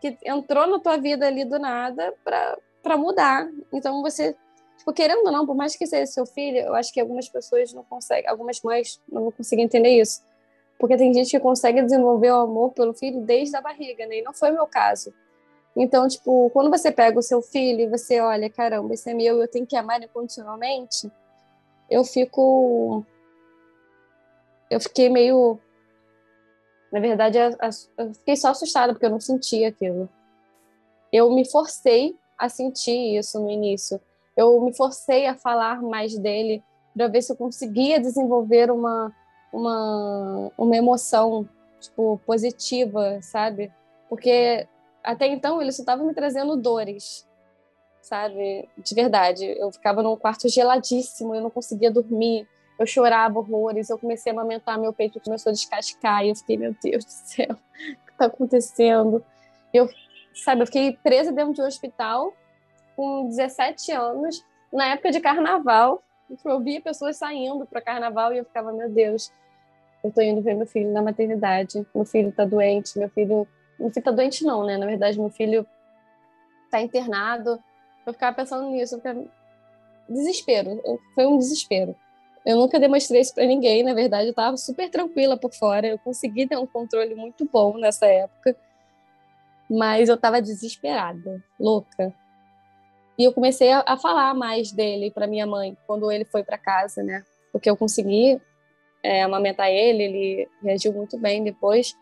[0.00, 3.48] que entrou na tua vida ali do nada para mudar.
[3.72, 4.34] Então, você,
[4.80, 7.72] tipo, querendo ou não, por mais que seja seu filho, eu acho que algumas pessoas
[7.72, 10.22] não conseguem, algumas mães não vão conseguir entender isso.
[10.78, 14.18] Porque tem gente que consegue desenvolver o amor pelo filho desde a barriga, né?
[14.18, 15.12] E não foi o meu caso.
[15.76, 19.40] Então, tipo, quando você pega o seu filho e você olha, caramba, esse é meu,
[19.40, 21.10] eu tenho que amar incondicionalmente,
[21.88, 23.04] eu fico.
[24.70, 25.58] Eu fiquei meio.
[26.90, 30.08] Na verdade, eu fiquei só assustada, porque eu não sentia aquilo.
[31.12, 34.00] Eu me forcei a sentir isso no início.
[34.36, 36.62] Eu me forcei a falar mais dele
[36.94, 39.14] para ver se eu conseguia desenvolver uma,
[39.52, 41.48] uma, uma emoção,
[41.80, 43.72] tipo, positiva, sabe?
[44.08, 44.66] Porque
[45.02, 47.26] até então ele só estava me trazendo dores,
[48.02, 48.68] sabe?
[48.76, 49.44] De verdade.
[49.58, 52.46] Eu ficava num quarto geladíssimo, eu não conseguia dormir,
[52.78, 56.56] eu chorava horrores, eu comecei a amamentar, meu peito começou a descascar, e eu fiquei,
[56.56, 59.24] meu Deus do céu, o que está acontecendo?
[59.72, 59.88] Eu,
[60.34, 62.34] sabe, eu fiquei presa dentro de um hospital
[63.00, 66.02] com 17 anos, na época de carnaval,
[66.44, 69.32] eu via pessoas saindo para carnaval e eu ficava, meu Deus,
[70.04, 73.90] eu estou indo ver meu filho na maternidade, meu filho está doente, meu filho meu
[73.90, 74.76] filho tá doente não, né?
[74.76, 75.66] Na verdade, meu filho
[76.70, 77.58] tá internado.
[78.06, 79.24] Eu ficava pensando nisso, ficava...
[80.06, 80.78] desespero.
[81.14, 81.96] Foi um desespero.
[82.44, 85.86] Eu nunca demonstrei isso para ninguém, na verdade, eu tava super tranquila por fora.
[85.86, 88.54] Eu consegui ter um controle muito bom nessa época.
[89.70, 92.14] Mas eu tava desesperada, louca.
[93.20, 96.56] E eu comecei a, a falar mais dele para minha mãe quando ele foi para
[96.56, 97.22] casa, né?
[97.52, 98.40] Porque eu consegui
[99.02, 101.94] é, amamentar ele, ele reagiu muito bem depois.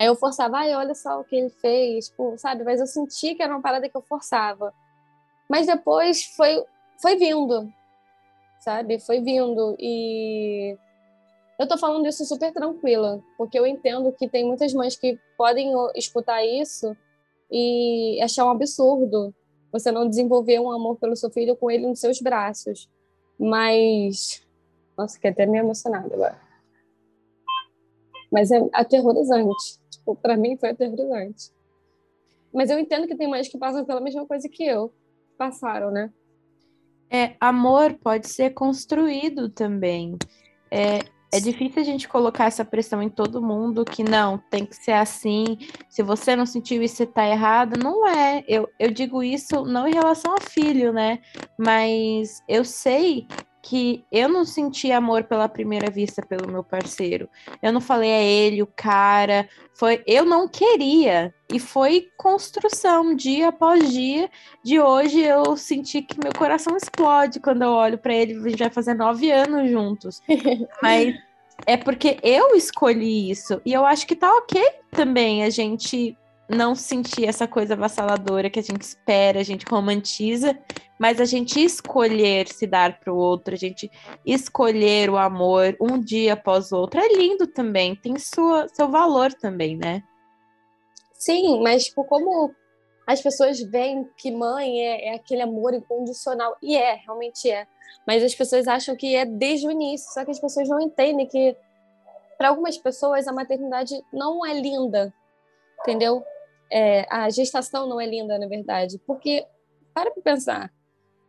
[0.00, 2.64] Aí eu forçava, ai, olha só o que ele fez, tipo, sabe?
[2.64, 4.72] Mas eu senti que era uma parada que eu forçava.
[5.46, 6.64] Mas depois foi,
[7.02, 7.70] foi vindo,
[8.58, 8.98] sabe?
[8.98, 9.76] Foi vindo.
[9.78, 10.74] E
[11.60, 15.70] eu tô falando isso super tranquila, porque eu entendo que tem muitas mães que podem
[15.94, 16.96] escutar isso
[17.50, 19.34] e achar um absurdo
[19.72, 22.88] você não desenvolver um amor pelo seu filho com ele nos seus braços.
[23.38, 24.46] Mas.
[24.96, 26.38] Nossa, fiquei até me emocionada agora.
[28.30, 29.80] Mas é aterrorizante.
[29.90, 31.50] Tipo, para mim foi aterrorizante.
[32.52, 34.92] Mas eu entendo que tem mães que passam pela mesma coisa que eu
[35.38, 36.12] passaram, né?
[37.10, 40.16] É, amor pode ser construído também.
[40.70, 41.00] É,
[41.32, 44.92] é difícil a gente colocar essa pressão em todo mundo que não, tem que ser
[44.92, 45.56] assim.
[45.88, 47.82] Se você não sentiu isso, você tá errado.
[47.82, 48.44] Não é.
[48.46, 51.20] Eu, eu digo isso não em relação ao filho, né?
[51.58, 53.26] Mas eu sei
[53.62, 57.28] que eu não senti amor pela primeira vista pelo meu parceiro.
[57.62, 63.48] Eu não falei a ele, o cara, foi eu não queria e foi construção dia
[63.48, 64.28] após dia.
[64.64, 68.34] De hoje eu senti que meu coração explode quando eu olho para ele.
[68.34, 70.20] A gente vai fazer nove anos juntos,
[70.82, 71.14] mas
[71.64, 74.60] é porque eu escolhi isso e eu acho que tá ok
[74.90, 76.16] também a gente
[76.54, 80.58] não sentir essa coisa avassaladora que a gente espera, a gente romantiza,
[80.98, 83.90] mas a gente escolher se dar para o outro, a gente
[84.24, 89.32] escolher o amor um dia após o outro, é lindo também, tem sua, seu valor
[89.32, 90.02] também, né?
[91.14, 92.54] Sim, mas tipo, como
[93.06, 97.66] as pessoas veem que mãe é, é aquele amor incondicional, e é, realmente é,
[98.06, 101.26] mas as pessoas acham que é desde o início, só que as pessoas não entendem
[101.26, 101.56] que
[102.38, 105.12] para algumas pessoas a maternidade não é linda,
[105.80, 106.24] entendeu?
[106.72, 109.46] É, a gestação não é linda, na verdade, porque
[109.92, 110.72] para para pensar,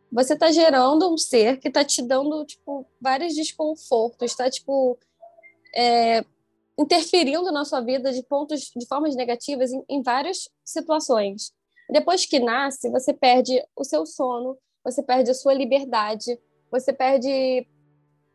[0.10, 4.98] você está gerando um ser que está te dando tipo vários desconfortos, está tipo
[5.76, 6.24] é,
[6.80, 11.54] interferindo na sua vida de pontos, de formas negativas em, em várias situações.
[11.90, 16.40] Depois que nasce, você perde o seu sono, você perde a sua liberdade,
[16.72, 17.68] você perde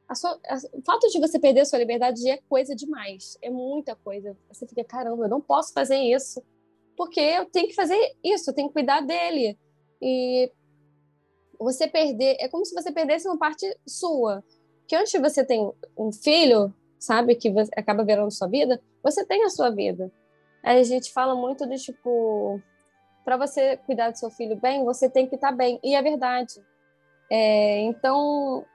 [0.07, 3.49] a sua, a, o fato de você perder a sua liberdade é coisa demais, é
[3.49, 4.37] muita coisa.
[4.53, 6.43] Você fica, caramba, eu não posso fazer isso
[6.99, 9.57] porque eu tenho que fazer isso, eu tenho que cuidar dele.
[10.03, 10.51] E
[11.57, 14.43] você perder, é como se você perdesse uma parte sua.
[14.89, 19.49] Que antes você tem um filho, sabe, que acaba virando sua vida, você tem a
[19.49, 20.11] sua vida.
[20.61, 22.61] Aí a gente fala muito de tipo,
[23.25, 25.79] para você cuidar do seu filho bem, você tem que estar tá bem.
[25.85, 26.55] E é verdade.
[27.31, 28.67] É, então,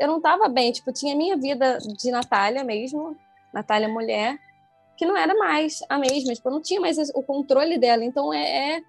[0.00, 0.72] eu não estava bem.
[0.72, 3.16] Tipo, tinha minha vida de Natália mesmo,
[3.54, 4.36] Natália mulher,
[4.96, 8.04] que não era mais a mesma, tipo, eu não tinha mais o controle dela.
[8.04, 8.82] Então é, é,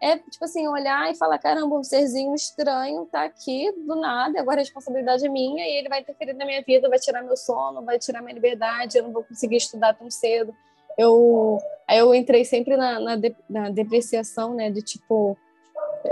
[0.00, 4.60] é, tipo assim, olhar e falar: caramba, um serzinho estranho tá aqui do nada, agora
[4.60, 7.84] a responsabilidade é minha e ele vai interferir na minha vida, vai tirar meu sono,
[7.84, 10.54] vai tirar minha liberdade, eu não vou conseguir estudar tão cedo.
[10.98, 15.36] Eu, aí eu entrei sempre na, na, de, na depreciação, né, de tipo,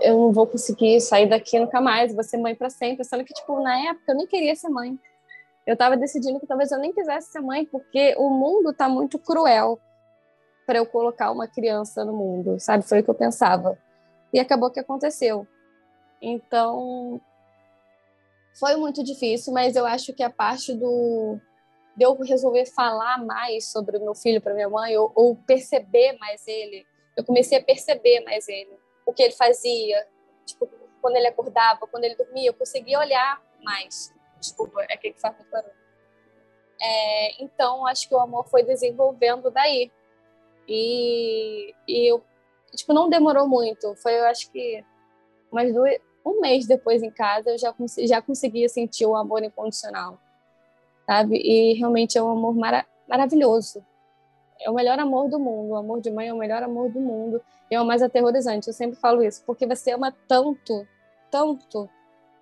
[0.01, 3.05] eu não vou conseguir sair daqui nunca mais, vou ser mãe para sempre.
[3.05, 4.99] Sendo que, tipo, na época eu nem queria ser mãe
[5.68, 9.18] eu estava decidindo que talvez eu nem quisesse ser mãe, porque o mundo está muito
[9.18, 9.78] cruel
[10.66, 12.88] para eu colocar uma criança no mundo, sabe?
[12.88, 13.78] Foi o que eu pensava.
[14.32, 15.46] E acabou que aconteceu.
[16.22, 17.20] Então,
[18.58, 21.38] foi muito difícil, mas eu acho que a parte do
[21.94, 26.16] de eu resolver falar mais sobre o meu filho para minha mãe ou, ou, perceber
[26.18, 28.70] mais ele, eu comecei a perceber mais ele,
[29.04, 30.06] o que ele fazia,
[30.46, 30.66] tipo,
[31.02, 34.16] quando ele acordava, quando ele dormia, eu conseguia olhar mais.
[34.41, 35.72] Desculpa, é que faz muito barulho.
[36.80, 39.91] É, então, acho que o amor foi desenvolvendo daí.
[40.66, 42.22] E, e eu,
[42.74, 43.95] tipo, não demorou muito.
[43.97, 44.84] Foi, eu acho que,
[45.51, 47.74] mais dois, um mês depois em casa, eu já,
[48.07, 50.18] já conseguia sentir o amor incondicional,
[51.07, 51.36] sabe?
[51.36, 53.84] E realmente é um amor mara maravilhoso.
[54.61, 55.70] É o melhor amor do mundo.
[55.70, 57.41] O amor de mãe é o melhor amor do mundo.
[57.70, 58.68] E é o mais aterrorizante.
[58.68, 60.86] Eu sempre falo isso, porque você ama tanto,
[61.30, 61.89] tanto,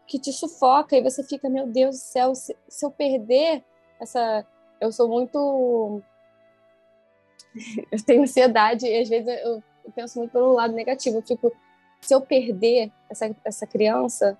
[0.06, 3.64] que te sufoca e você fica, meu Deus do céu, se, se eu perder
[4.00, 4.46] essa.
[4.80, 6.02] Eu sou muito.
[7.90, 9.62] eu tenho ansiedade e às vezes eu,
[9.94, 11.18] penso muito pelo lado negativo.
[11.18, 11.52] Eu fico,
[12.00, 14.38] se eu perder essa, essa criança,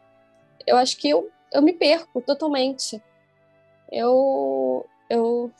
[0.66, 3.02] eu acho que eu, eu me perco totalmente.
[3.90, 5.50] Eu, eu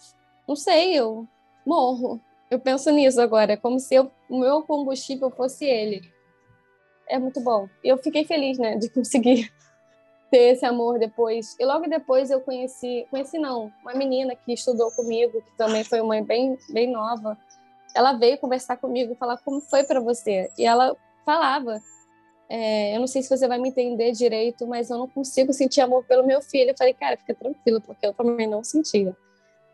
[0.46, 1.26] não sei, eu
[1.64, 2.20] morro.
[2.50, 6.08] Eu penso nisso agora, é como se o meu combustível fosse ele.
[7.08, 7.68] É muito bom.
[7.82, 9.52] E eu fiquei feliz, né, de conseguir
[10.30, 11.56] ter esse amor depois.
[11.58, 16.00] E logo depois eu conheci, conheci não, uma menina que estudou comigo, que também foi
[16.00, 17.38] uma bem, bem nova.
[17.94, 20.50] Ela veio conversar comigo, falar como foi para você.
[20.58, 21.80] E ela falava,
[22.48, 25.80] é, eu não sei se você vai me entender direito, mas eu não consigo sentir
[25.80, 26.70] amor pelo meu filho.
[26.70, 29.16] Eu falei, cara, fica tranquilo, porque eu também não sentia.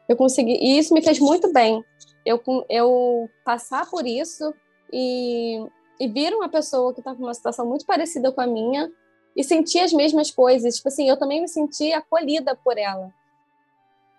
[0.08, 1.82] Eu consegui, e isso me fez muito bem.
[2.24, 4.54] Eu, eu passar por isso
[4.92, 5.64] e,
[5.98, 8.90] e vir uma pessoa que está com uma situação muito parecida com a minha
[9.36, 10.76] e sentir as mesmas coisas.
[10.76, 13.12] Tipo assim, eu também me senti acolhida por ela.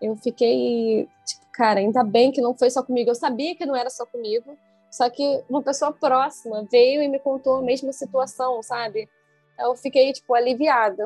[0.01, 3.09] Eu fiquei, tipo, cara, ainda bem que não foi só comigo.
[3.09, 4.57] Eu sabia que não era só comigo,
[4.91, 9.09] só que uma pessoa próxima veio e me contou a mesma situação, sabe?
[9.57, 11.05] Eu fiquei, tipo, aliviada.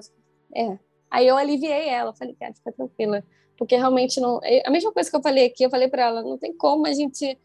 [0.55, 0.77] É.
[1.09, 3.23] Aí eu aliviei ela, falei, cara, fica tranquila.
[3.57, 4.39] Porque realmente não.
[4.43, 6.85] É a mesma coisa que eu falei aqui, eu falei para ela, não tem como
[6.85, 7.37] a gente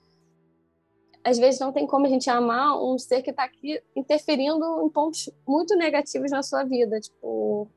[1.24, 4.88] às vezes não tem como a gente amar um ser que está aqui interferindo em
[4.88, 7.68] pontos muito negativos na sua vida, tipo,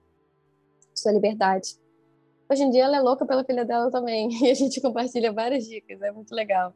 [0.93, 1.78] sua liberdade.
[2.50, 5.66] Hoje em dia ela é louca pela filha dela também, e a gente compartilha várias
[5.66, 6.74] dicas, é muito legal.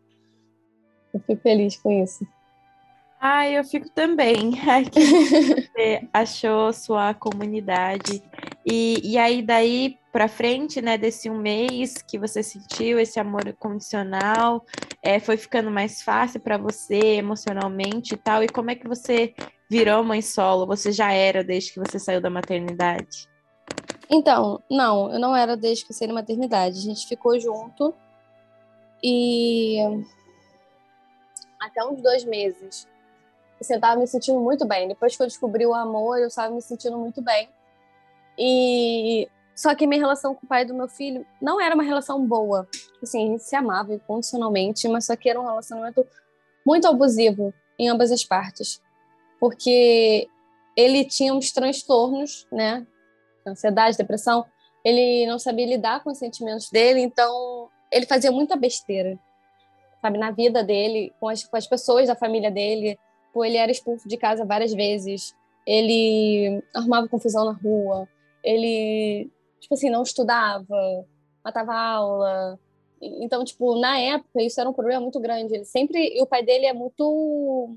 [1.14, 2.26] Eu fico feliz com isso.
[3.20, 4.52] Ah, eu fico também.
[4.92, 5.02] que
[5.68, 8.24] você achou sua comunidade.
[8.66, 13.54] E, e aí, daí para frente, né, desse um mês que você sentiu esse amor
[13.60, 14.66] condicional,
[15.02, 18.44] é, foi ficando mais fácil para você emocionalmente e tal.
[18.44, 19.34] E como é que você
[19.70, 20.66] virou mãe solo?
[20.66, 23.30] Você já era desde que você saiu da maternidade?
[24.10, 26.80] Então, não, eu não era desde que eu saí da maternidade.
[26.80, 27.94] A gente ficou junto
[29.04, 29.78] e
[31.62, 32.88] até uns dois meses
[33.62, 34.88] assim, eu tava me sentindo muito bem.
[34.88, 37.50] Depois que eu descobri o amor, eu estava me sentindo muito bem.
[38.38, 39.28] E
[39.60, 42.68] só que minha relação com o pai do meu filho não era uma relação boa.
[43.02, 46.06] Assim, a gente se amava incondicionalmente, mas só que era um relacionamento
[46.66, 48.82] muito abusivo em ambas as partes.
[49.40, 50.28] Porque
[50.76, 52.86] ele tinha uns transtornos, né?
[53.46, 54.46] Ansiedade, depressão.
[54.84, 59.20] Ele não sabia lidar com os sentimentos dele, então ele fazia muita besteira,
[60.02, 60.18] sabe?
[60.18, 62.98] Na vida dele, com as, com as pessoas da família dele
[63.40, 65.34] Tipo, ele era expulso de casa várias vezes,
[65.66, 68.08] ele arrumava confusão na rua,
[68.44, 69.30] ele,
[69.60, 71.06] tipo assim, não estudava,
[71.44, 72.60] matava aula.
[73.02, 75.54] Então, tipo, na época, isso era um problema muito grande.
[75.54, 76.18] Ele sempre.
[76.18, 77.76] E o pai dele é muito.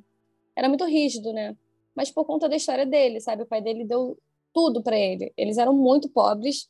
[0.57, 1.57] Era muito rígido, né?
[1.95, 3.43] Mas por conta da história dele, sabe?
[3.43, 4.19] O pai dele deu
[4.53, 5.33] tudo para ele.
[5.37, 6.69] Eles eram muito pobres.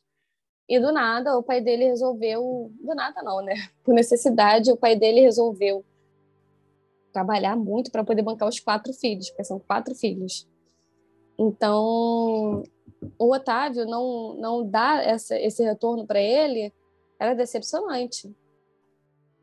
[0.67, 2.71] E do nada, o pai dele resolveu.
[2.81, 3.53] Do nada, não, né?
[3.83, 5.83] Por necessidade, o pai dele resolveu
[7.11, 10.47] trabalhar muito para poder bancar os quatro filhos, porque são quatro filhos.
[11.37, 12.63] Então,
[13.17, 16.73] o Otávio não, não dar essa, esse retorno para ele
[17.19, 18.33] era decepcionante.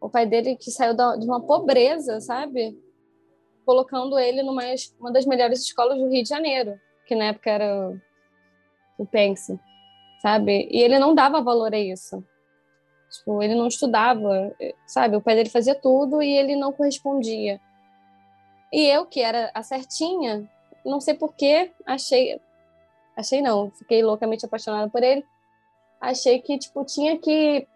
[0.00, 2.78] O pai dele que saiu da, de uma pobreza, sabe?
[3.64, 4.62] Colocando ele numa
[4.98, 7.92] uma das melhores escolas do Rio de Janeiro, que na época era
[8.98, 9.58] o Pense,
[10.22, 10.68] sabe?
[10.70, 12.24] E ele não dava valor a isso.
[13.10, 14.54] Tipo, ele não estudava,
[14.86, 15.16] sabe?
[15.16, 17.60] O pai dele fazia tudo e ele não correspondia.
[18.72, 20.48] E eu, que era a certinha,
[20.84, 22.40] não sei porquê, achei.
[23.20, 25.24] Achei não, fiquei loucamente apaixonada por ele.
[26.00, 27.68] Achei que, tipo, tinha que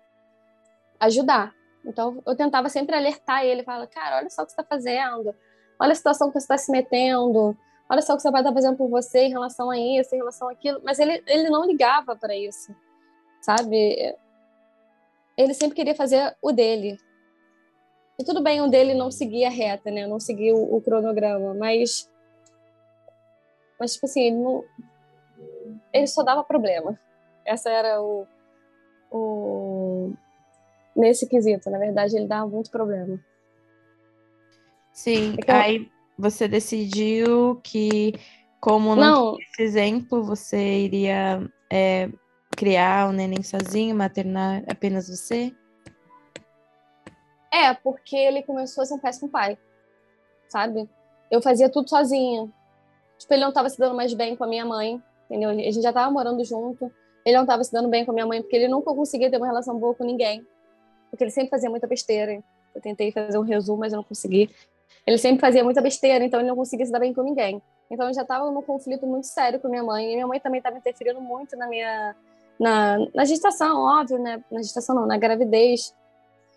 [0.99, 1.53] ajudar.
[1.84, 5.34] Então, eu tentava sempre alertar ele, falar, cara, olha só o que você está fazendo,
[5.78, 7.55] olha a situação que você está se metendo,
[7.90, 10.18] olha só o que seu pai está fazendo por você em relação a isso, em
[10.18, 10.80] relação àquilo.
[10.82, 12.74] Mas ele, ele não ligava para isso,
[13.42, 14.16] sabe?
[15.36, 16.97] ele sempre queria fazer o dele.
[18.18, 20.07] E tudo bem o dele não seguia a reta, né?
[20.07, 22.09] Não seguia o, o cronograma, mas
[23.78, 24.64] mas tipo assim, ele não
[25.95, 26.99] ele só dava problema.
[27.45, 28.26] Essa era o,
[29.11, 30.12] o
[30.95, 33.18] nesse quesito, na verdade, ele dava muito problema.
[34.92, 38.12] Sim, então, aí você decidiu que
[38.61, 39.36] como não, não.
[39.40, 42.09] esse exemplo, você iria é,
[42.57, 45.55] criar o neném sozinho, maternar apenas você?
[47.53, 49.59] É, porque ele começou a ser um péssimo pai,
[50.49, 50.88] sabe?
[51.30, 52.51] Eu fazia tudo sozinha.
[53.18, 55.50] Tipo, ele não estava se dando mais bem com a minha mãe, entendeu?
[55.50, 56.90] A gente já estava morando junto.
[57.24, 59.36] Ele não estava se dando bem com a minha mãe porque ele nunca conseguia ter
[59.36, 60.46] uma relação boa com ninguém.
[61.10, 62.42] Porque ele sempre fazia muita besteira.
[62.74, 64.50] Eu tentei fazer um resumo, mas eu não consegui.
[65.06, 67.62] Ele sempre fazia muita besteira, então ele não conseguia se dar bem com ninguém.
[67.90, 70.10] Então eu já estava num conflito muito sério com minha mãe.
[70.10, 72.14] E minha mãe também estava interferindo muito na minha
[72.58, 74.42] na, na gestação, óbvio, né?
[74.50, 75.94] Na gestação não, na gravidez.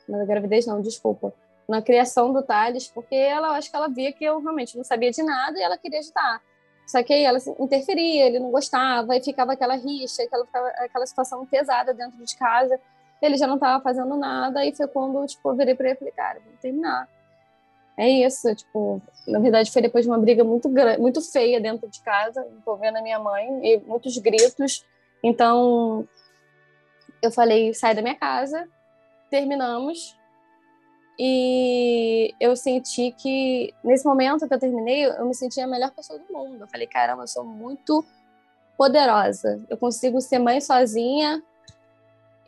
[0.08, 1.34] Na gravidez não, desculpa.
[1.68, 5.12] Na criação do Thales, porque ela, acho que ela via que eu realmente não sabia
[5.12, 6.42] de nada e ela queria ajudar.
[6.88, 10.46] Só que aí ela interferia, ele não gostava, e ficava aquela rixa, aquela,
[10.78, 12.80] aquela situação pesada dentro de casa.
[13.22, 16.00] Ele já não estava fazendo nada, e foi quando tipo, eu virei para ele e
[16.00, 17.08] falei, cara, vamos terminar.
[17.98, 20.70] É isso, tipo, na verdade foi depois de uma briga muito,
[21.00, 24.86] muito feia dentro de casa, envolvendo a minha mãe, e muitos gritos,
[25.24, 26.08] então,
[27.22, 28.68] eu falei, sai da minha casa,
[29.30, 30.18] terminamos.
[31.20, 36.20] E eu senti que, nesse momento que eu terminei, eu me senti a melhor pessoa
[36.20, 36.62] do mundo.
[36.62, 38.06] Eu falei, caramba, eu sou muito
[38.78, 39.60] poderosa.
[39.68, 41.42] Eu consigo ser mãe sozinha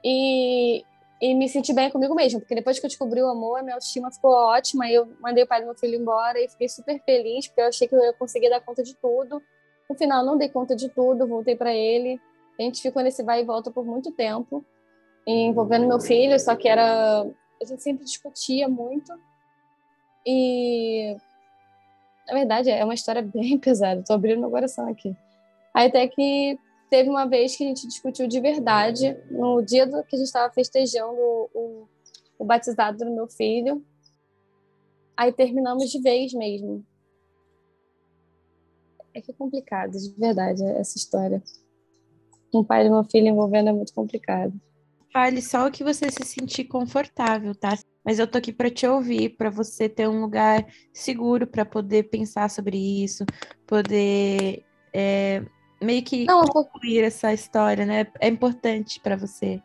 [0.03, 0.85] e,
[1.19, 2.39] e me sentir bem comigo mesma.
[2.39, 4.87] Porque depois que eu descobri o amor, minha autoestima ficou ótima.
[4.87, 7.67] E eu mandei o pai do meu filho embora e fiquei super feliz, porque eu
[7.67, 9.41] achei que eu ia conseguir dar conta de tudo.
[9.89, 12.21] No final, não dei conta de tudo, voltei para ele.
[12.59, 14.63] A gente ficou nesse vai e volta por muito tempo,
[15.25, 17.25] envolvendo meu filho, só que era.
[17.61, 19.13] A gente sempre discutia muito.
[20.25, 21.15] E.
[22.27, 25.15] Na verdade, é uma história bem pesada, tô abrindo meu coração aqui.
[25.73, 30.03] Aí até que teve uma vez que a gente discutiu de verdade, no dia do
[30.03, 31.17] que a gente estava festejando
[31.53, 31.87] o,
[32.37, 33.85] o batizado do meu filho.
[35.15, 36.83] Aí terminamos de vez mesmo.
[39.13, 41.43] É que é complicado, de verdade, essa história.
[42.53, 44.53] Um pai de uma filha envolvendo é muito complicado.
[45.11, 47.77] Fale só o que você se sentir confortável, tá?
[48.05, 52.09] Mas eu tô aqui para te ouvir, para você ter um lugar seguro para poder
[52.09, 53.25] pensar sobre isso,
[53.65, 55.43] poder é,
[55.81, 58.07] meio que Não, concluir essa história, né?
[58.19, 59.61] É importante para você.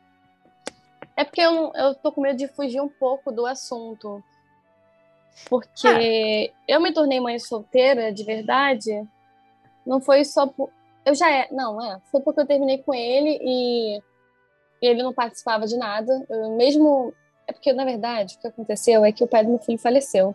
[1.16, 4.22] É porque eu, eu tô com medo de fugir um pouco do assunto.
[5.48, 6.62] Porque ah.
[6.66, 9.06] eu me tornei mãe solteira de verdade.
[9.86, 10.70] Não foi só por.
[11.04, 11.48] Eu já é.
[11.52, 12.00] Não, é.
[12.10, 14.02] Foi porque eu terminei com ele e
[14.80, 16.24] ele não participava de nada.
[16.28, 17.14] Eu mesmo.
[17.46, 20.34] É porque, na verdade, o que aconteceu é que o pai do meu filho faleceu.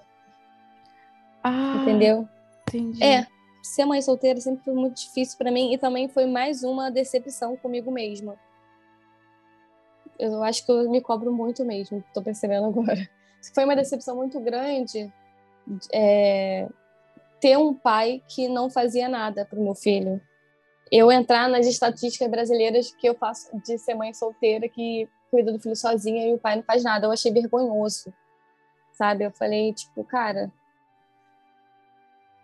[1.43, 2.27] Ah, entendeu?
[2.67, 3.03] Entendi.
[3.03, 3.25] É.
[3.63, 7.57] Ser mãe solteira sempre foi muito difícil para mim e também foi mais uma decepção
[7.57, 8.35] comigo mesma.
[10.17, 13.09] Eu acho que eu me cobro muito mesmo, tô percebendo agora.
[13.55, 15.09] Foi uma decepção muito grande
[15.93, 16.67] é,
[17.39, 20.21] ter um pai que não fazia nada para o meu filho
[20.91, 25.59] eu entrar nas estatísticas brasileiras que eu faço de ser mãe solteira que cuida do
[25.59, 27.05] filho sozinha e o pai não faz nada.
[27.05, 28.13] Eu achei vergonhoso,
[28.93, 29.23] sabe?
[29.23, 30.51] Eu falei, tipo, cara,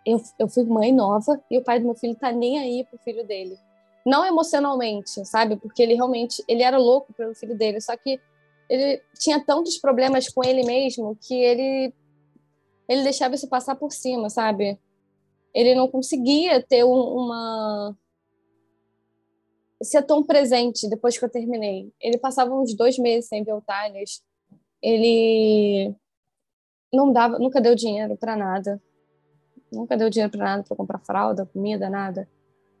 [0.04, 2.98] eu, eu fui mãe nova e o pai do meu filho tá nem aí pro
[2.98, 3.58] filho dele.
[4.04, 5.56] Não emocionalmente, sabe?
[5.56, 8.20] Porque ele realmente, ele era louco pelo filho dele, só que
[8.68, 11.92] ele tinha tantos problemas com ele mesmo que ele
[12.88, 14.78] ele deixava isso passar por cima, sabe?
[15.52, 17.96] Ele não conseguia ter um, uma
[19.82, 21.92] ser tão presente depois que eu terminei.
[22.00, 24.22] Ele passava uns dois meses sem ver o Thales.
[24.82, 25.94] Ele
[26.92, 28.80] não dava, nunca deu dinheiro para nada.
[29.70, 32.28] Nunca deu dinheiro para nada para comprar fralda, comida, nada.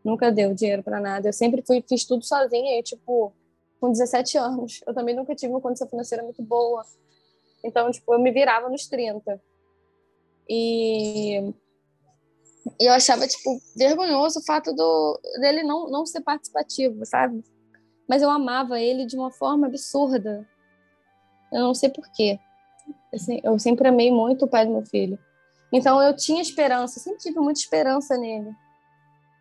[0.04, 1.28] Nunca deu dinheiro para nada.
[1.28, 3.32] Eu sempre fui, fiz tudo sozinha e tipo,
[3.80, 6.84] com 17 anos, eu também nunca tive uma condição financeira muito boa.
[7.62, 9.40] Então, tipo, eu me virava nos 30.
[10.48, 11.52] E
[12.80, 17.44] eu achava, tipo, vergonhoso o fato do, dele não, não ser participativo, sabe?
[18.08, 20.46] Mas eu amava ele de uma forma absurda.
[21.52, 22.38] Eu não sei porquê.
[23.42, 25.18] Eu sempre amei muito o pai do meu filho.
[25.72, 28.50] Então eu tinha esperança, sempre tive muita esperança nele.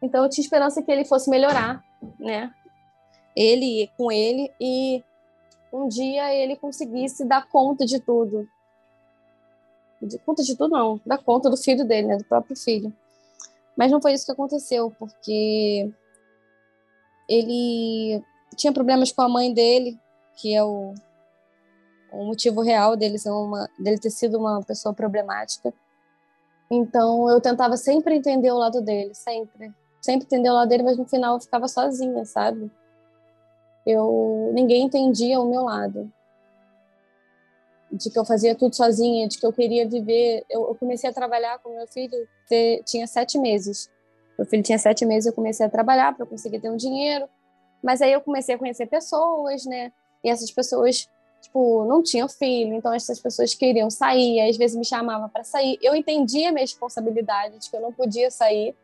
[0.02, 1.84] Então eu tinha esperança que ele fosse melhorar,
[2.20, 2.54] né?
[3.36, 5.04] Ele com ele e
[5.72, 8.48] um dia ele conseguisse dar conta de tudo.
[10.02, 12.94] De conta de tudo não, dar conta do filho dele, né, do próprio filho.
[13.76, 15.92] Mas não foi isso que aconteceu, porque
[17.28, 18.24] ele
[18.56, 20.00] tinha problemas com a mãe dele,
[20.36, 20.94] que é o,
[22.12, 25.74] o motivo real dele, ser uma, dele ter sido uma pessoa problemática.
[26.72, 29.74] Então eu tentava sempre entender o lado dele, sempre.
[30.02, 32.72] Sempre entender o lado dele, mas no final eu ficava sozinha, sabe?
[33.86, 36.12] Eu ninguém entendia o meu lado
[37.96, 40.44] de que eu fazia tudo sozinha, de que eu queria viver.
[40.50, 43.90] Eu, eu comecei a trabalhar com meu filho, ter, tinha sete meses.
[44.38, 47.28] Meu filho tinha sete meses, eu comecei a trabalhar para conseguir ter um dinheiro.
[47.82, 49.92] Mas aí eu comecei a conhecer pessoas, né?
[50.24, 51.08] E essas pessoas,
[51.42, 55.78] tipo, não tinham filho, então essas pessoas queriam sair, às vezes me chamavam para sair.
[55.82, 58.76] Eu entendia a minha responsabilidade de que eu não podia sair,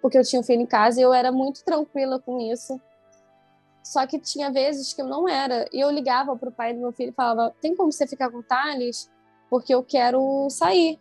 [0.00, 2.80] porque eu tinha um filho em casa e eu era muito tranquila com isso.
[3.84, 5.68] Só que tinha vezes que eu não era.
[5.70, 8.30] E eu ligava para o pai do meu filho e falava: tem como você ficar
[8.30, 9.10] com o Thales?
[9.50, 10.98] Porque eu quero sair.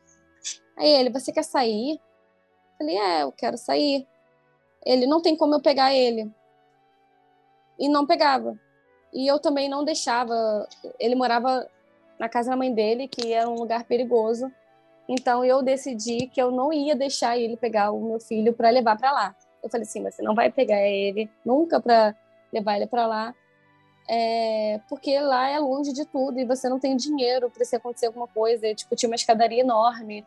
[0.77, 1.93] Aí ele: você quer sair?
[1.93, 4.05] Eu falei: é, eu quero sair.
[4.85, 6.29] Ele: não tem como eu pegar ele.
[7.79, 8.59] E não pegava.
[9.13, 10.67] E eu também não deixava.
[10.99, 11.65] Ele morava
[12.19, 14.51] na casa da mãe dele, que era um lugar perigoso.
[15.07, 18.97] Então eu decidi que eu não ia deixar ele pegar o meu filho para levar
[18.97, 19.35] para lá.
[19.63, 22.13] Eu falei assim: você não vai pegar ele nunca para
[22.53, 23.35] levar ele para lá,
[24.07, 28.07] é, porque lá é longe de tudo e você não tem dinheiro para se acontecer
[28.07, 28.67] alguma coisa.
[28.67, 30.25] Eu, tipo, tinha uma escadaria enorme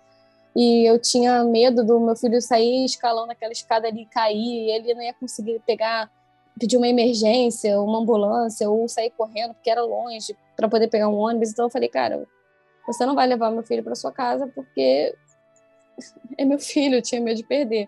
[0.55, 4.71] e eu tinha medo do meu filho sair escalando aquela escada ali e cair e
[4.71, 6.11] ele não ia conseguir pegar,
[6.59, 11.15] pedir uma emergência, uma ambulância ou sair correndo porque era longe para poder pegar um
[11.15, 11.51] ônibus.
[11.51, 12.27] Então eu falei, cara,
[12.87, 15.15] você não vai levar meu filho para sua casa porque
[16.39, 17.87] é meu filho, eu tinha medo de perder.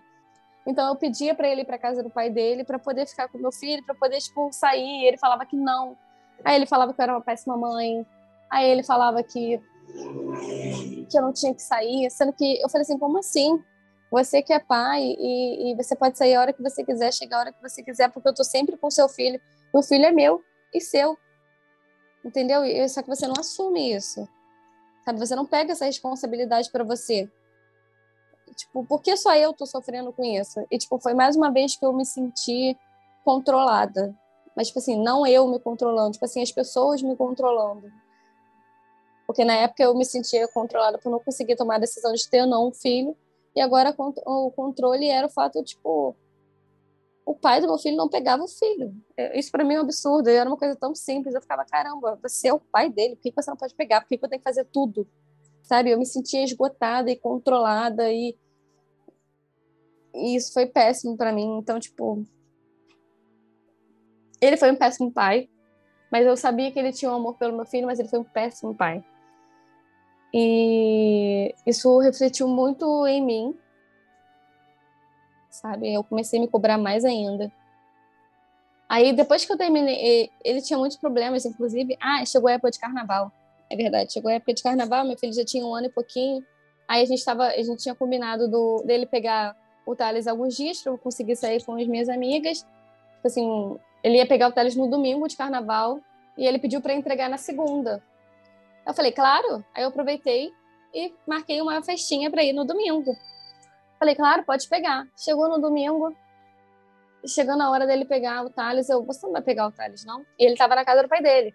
[0.65, 3.37] Então eu pedia para ele ir para casa do pai dele para poder ficar com
[3.37, 5.05] meu filho, para poder tipo sair.
[5.05, 5.97] Ele falava que não.
[6.43, 8.05] Aí ele falava que eu era uma péssima mãe.
[8.49, 9.61] Aí ele falava que
[11.09, 13.59] que eu não tinha que sair, sendo que eu falei assim, como assim?
[14.11, 17.37] Você que é pai e, e você pode sair a hora que você quiser, chegar
[17.37, 19.39] a hora que você quiser, porque eu tô sempre com seu filho.
[19.73, 20.43] O filho é meu
[20.73, 21.17] e seu.
[22.23, 22.61] Entendeu?
[22.89, 24.27] Só que você não assume isso.
[25.05, 25.19] Sabe?
[25.19, 27.31] Você não pega essa responsabilidade para você.
[28.59, 30.65] Tipo, por que só eu tô sofrendo com isso?
[30.69, 32.77] E, tipo, foi mais uma vez que eu me senti
[33.23, 34.13] controlada.
[34.53, 37.89] Mas, tipo assim, não eu me controlando, tipo assim, as pessoas me controlando.
[39.25, 42.41] Porque na época eu me sentia controlada por não conseguir tomar a decisão de ter
[42.41, 43.15] ou não um filho.
[43.55, 43.95] E agora
[44.25, 46.13] o controle era o fato, tipo,
[47.25, 48.93] o pai do meu filho não pegava o filho.
[49.15, 50.27] É, isso para mim é um absurdo.
[50.27, 51.33] Era uma coisa tão simples.
[51.33, 54.01] Eu ficava, caramba, você é o pai dele, por que você não pode pegar?
[54.01, 55.07] Por que eu tenho que fazer tudo?
[55.61, 55.91] Sabe?
[55.91, 58.35] Eu me sentia esgotada e controlada e,
[60.13, 61.57] e isso foi péssimo para mim.
[61.57, 62.25] Então, tipo,
[64.41, 65.49] ele foi um péssimo pai,
[66.11, 68.23] mas eu sabia que ele tinha um amor pelo meu filho, mas ele foi um
[68.23, 69.03] péssimo pai.
[70.33, 73.57] E isso refletiu muito em mim,
[75.49, 75.93] sabe?
[75.93, 77.51] Eu comecei a me cobrar mais ainda.
[78.87, 81.95] Aí, depois que eu terminei, ele tinha muitos problemas, inclusive.
[82.01, 83.31] Ah, chegou a época de carnaval.
[83.69, 86.43] É verdade, chegou a época de carnaval, meu filho já tinha um ano e pouquinho.
[86.87, 89.55] Aí a gente tava, a gente tinha combinado do, dele pegar
[89.89, 92.59] o Thales alguns dias para eu conseguir sair com as minhas amigas.
[92.59, 95.99] Tipo assim, ele ia pegar o Thales no domingo de carnaval
[96.37, 98.03] e ele pediu para entregar na segunda.
[98.85, 99.63] Eu falei, claro.
[99.73, 100.51] Aí eu aproveitei
[100.93, 103.15] e marquei uma festinha para ir no domingo.
[103.97, 105.07] Falei, claro, pode pegar.
[105.17, 106.15] Chegou no domingo,
[107.25, 110.21] chegou na hora dele pegar o Thales, eu, você não vai pegar o Thales, não?
[110.37, 111.53] E ele tava na casa do pai dele.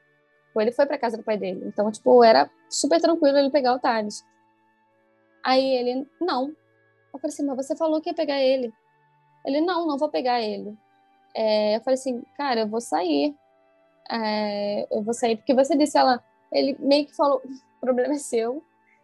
[0.55, 1.62] Ou ele foi pra casa do pai dele.
[1.66, 4.24] Então, tipo, era super tranquilo ele pegar o Thales.
[5.43, 6.55] Aí ele, não.
[7.15, 8.73] Eu falei assim, mas você falou que ia pegar ele.
[9.47, 10.77] Ele, não, não vou pegar ele.
[11.35, 13.35] É, eu falei assim, cara, eu vou sair.
[14.11, 17.41] É, eu vou sair, porque você disse, ela, ele meio que falou,
[17.79, 18.62] o problema é seu.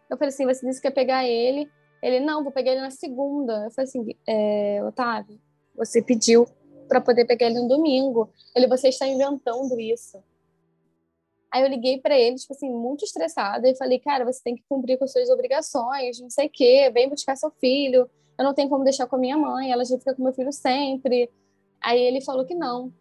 [0.09, 1.71] Eu falei assim, você disse que ia pegar ele.
[2.03, 3.63] Ele, não, vou pegar ele na segunda.
[3.63, 5.39] Eu falei assim, é, Otávio,
[5.73, 6.45] você pediu
[6.89, 8.29] para poder pegar ele no domingo.
[8.53, 10.21] Ele, você está inventando isso.
[11.51, 14.63] Aí eu liguei para ele, tipo assim, muito estressada, e falei, cara, você tem que
[14.69, 18.53] cumprir com as suas obrigações, não sei o quê, vem buscar seu filho, eu não
[18.53, 21.29] tenho como deixar com a minha mãe, ela já fica com meu filho sempre.
[21.81, 22.91] Aí ele falou que não.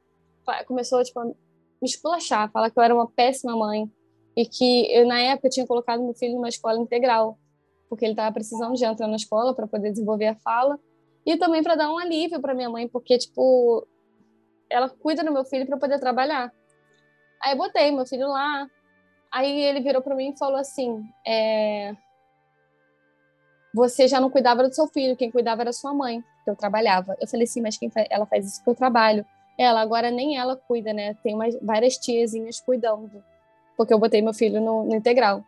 [0.66, 1.34] Começou, tipo, a me
[1.82, 3.90] esculachar, falar que eu era uma péssima mãe,
[4.36, 7.38] e que eu, na época, tinha colocado meu filho numa escola integral
[7.90, 10.78] porque ele estava precisando de entrar na escola para poder desenvolver a fala
[11.26, 13.86] e também para dar um alívio para minha mãe, porque tipo
[14.70, 16.55] ela cuida do meu filho para poder trabalhar.
[17.43, 18.66] Aí eu botei meu filho lá,
[19.32, 21.95] aí ele virou para mim e falou assim: é...
[23.74, 27.16] você já não cuidava do seu filho, quem cuidava era sua mãe, que eu trabalhava.
[27.20, 29.24] Eu falei assim, mas quem ela faz isso que eu trabalho.
[29.59, 31.14] Ela agora nem ela cuida, né?
[31.22, 33.22] Tem umas, várias tiazinhas cuidando,
[33.76, 35.45] porque eu botei meu filho no, no integral,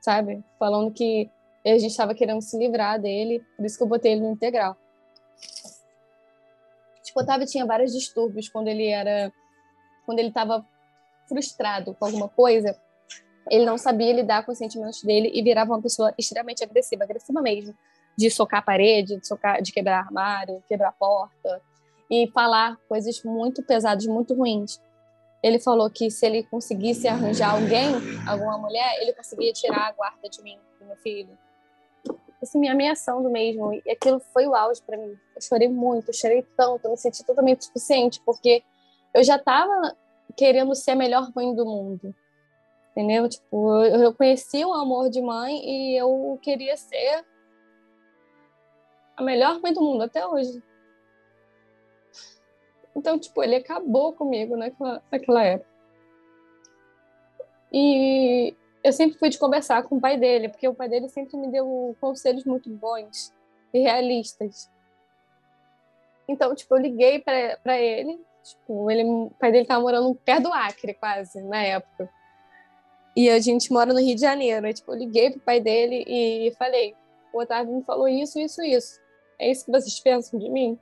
[0.00, 0.44] sabe?
[0.58, 1.28] Falando que
[1.64, 4.76] a gente estava querendo se livrar dele, por isso que eu botei ele no integral.
[7.02, 9.32] Tipo, o Otávio tinha vários distúrbios quando ele era.
[10.06, 10.64] Quando ele estava
[11.30, 12.76] frustrado com alguma coisa,
[13.50, 17.40] ele não sabia lidar com os sentimentos dele e virava uma pessoa extremamente agressiva, agressiva
[17.40, 17.74] mesmo,
[18.16, 21.62] de socar a parede, de, socar, de quebrar armário, quebrar porta
[22.10, 24.80] e falar coisas muito pesadas, muito ruins.
[25.42, 27.94] Ele falou que se ele conseguisse arranjar alguém,
[28.28, 31.38] alguma mulher, ele conseguia tirar a guarda de mim, do meu filho
[32.42, 33.72] assim, me ameaçando mesmo.
[33.72, 35.16] E aquilo foi o auge para mim.
[35.34, 38.62] Eu chorei muito, eu chorei tanto, eu me senti totalmente suficiente, porque
[39.14, 39.96] eu já estava
[40.40, 42.14] querendo ser a melhor mãe do mundo.
[42.92, 43.28] Entendeu?
[43.28, 47.26] Tipo, eu conheci o amor de mãe e eu queria ser
[49.14, 50.62] a melhor mãe do mundo até hoje.
[52.96, 55.70] Então, tipo, ele acabou comigo naquela, naquela época.
[57.70, 61.36] E eu sempre fui de conversar com o pai dele, porque o pai dele sempre
[61.36, 63.30] me deu conselhos muito bons
[63.74, 64.70] e realistas.
[66.30, 70.52] Então, tipo, eu liguei para ele, tipo, ele, o pai dele tava morando perto do
[70.52, 72.08] Acre, quase, na época.
[73.16, 74.64] E a gente mora no Rio de Janeiro.
[74.66, 76.94] Aí, tipo, eu liguei pro pai dele e falei:
[77.32, 79.00] o Otávio me falou isso, isso, isso.
[79.38, 80.78] É isso que vocês pensam de mim?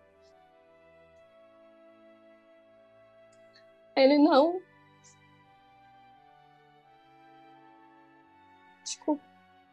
[3.96, 4.61] Ele, não,
[8.84, 9.22] Desculpa.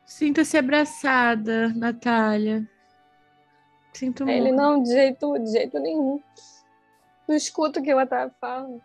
[0.05, 2.67] Sinta-se abraçada, Natália.
[3.95, 4.37] Sinto muito.
[4.37, 6.21] Ele não, de jeito, de jeito nenhum.
[7.27, 8.81] Não escuta o que ela tá falando.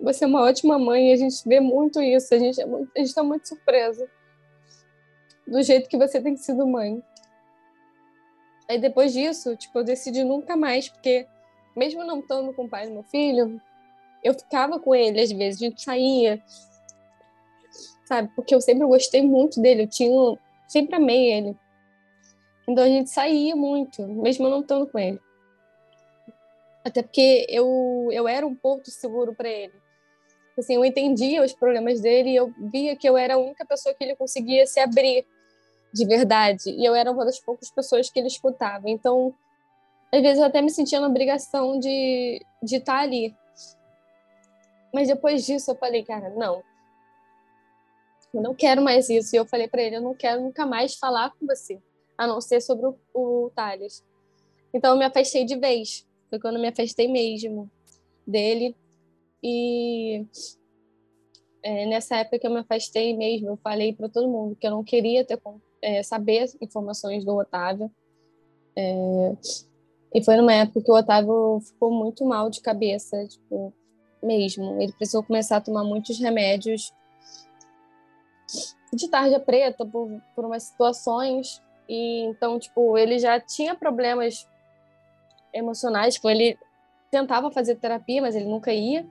[0.00, 2.34] Você é uma ótima mãe e a gente vê muito isso.
[2.34, 4.08] A gente, é muito, a gente tá muito surpresa
[5.46, 7.02] do jeito que você tem sido mãe.
[8.68, 11.26] Aí depois disso, tipo, eu decidi nunca mais, porque
[11.76, 13.60] mesmo não estando com o pai do meu filho,
[14.22, 16.42] eu ficava com ele às vezes, a gente saía,
[18.04, 18.30] sabe?
[18.34, 21.56] Porque eu sempre gostei muito dele, eu tinha, sempre amei ele.
[22.68, 25.18] Então a gente saía muito, mesmo eu não estando com ele.
[26.84, 29.72] Até porque eu, eu era um ponto seguro para ele.
[30.58, 33.94] Assim, eu entendia os problemas dele e eu via que eu era a única pessoa
[33.94, 35.24] que ele conseguia se abrir
[35.94, 36.70] de verdade.
[36.70, 38.90] E eu era uma das poucas pessoas que ele escutava.
[38.90, 39.34] Então,
[40.12, 43.34] às vezes eu até me sentia na obrigação de, de estar ali.
[44.92, 46.62] Mas depois disso eu falei, cara, não,
[48.34, 49.34] Eu não quero mais isso.
[49.34, 51.80] E eu falei para ele: eu não quero nunca mais falar com você,
[52.18, 54.04] a não ser sobre o, o Thales.
[54.74, 56.06] Então eu me afastei de vez.
[56.28, 57.70] Foi quando eu me afastei mesmo
[58.26, 58.76] dele.
[59.42, 60.26] E
[61.62, 64.72] é, nessa época que eu me afastei mesmo, eu falei para todo mundo que eu
[64.72, 65.40] não queria ter,
[65.80, 67.90] é, saber informações do Otávio.
[68.76, 69.36] É,
[70.14, 73.72] e foi numa época que o Otávio ficou muito mal de cabeça, tipo,
[74.22, 74.80] mesmo.
[74.80, 76.92] Ele precisou começar a tomar muitos remédios
[78.92, 81.62] de tarja preta por, por umas situações.
[81.88, 84.46] E então, tipo, ele já tinha problemas
[85.52, 86.58] emocionais, tipo, ele
[87.10, 89.06] tentava fazer terapia, mas ele nunca ia.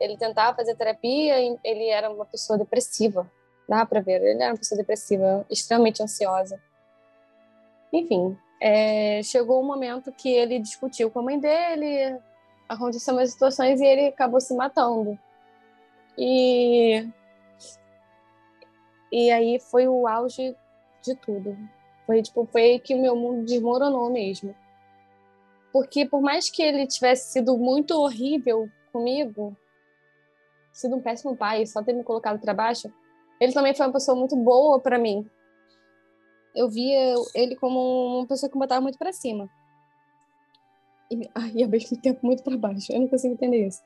[0.00, 3.30] Ele tentava fazer terapia ele era uma pessoa depressiva.
[3.68, 6.60] Dá para ver, ele era uma pessoa depressiva, extremamente ansiosa.
[7.92, 12.18] Enfim, é, chegou um momento que ele discutiu com a mãe dele,
[12.68, 15.18] aconteceu umas situações e ele acabou se matando.
[16.16, 17.06] E
[19.12, 20.56] e aí foi o auge
[21.02, 21.56] de tudo.
[22.10, 24.52] Foi tipo, foi que o meu mundo desmoronou mesmo.
[25.72, 29.56] Porque por mais que ele tivesse sido muito horrível comigo,
[30.72, 32.92] sido um péssimo pai, só ter me colocado para baixo,
[33.40, 35.24] ele também foi uma pessoa muito boa para mim.
[36.52, 39.48] Eu via ele como uma pessoa que me botava muito para cima.
[41.08, 42.92] E, e ao mesmo tempo muito para baixo.
[42.92, 43.84] Eu não consigo entender isso.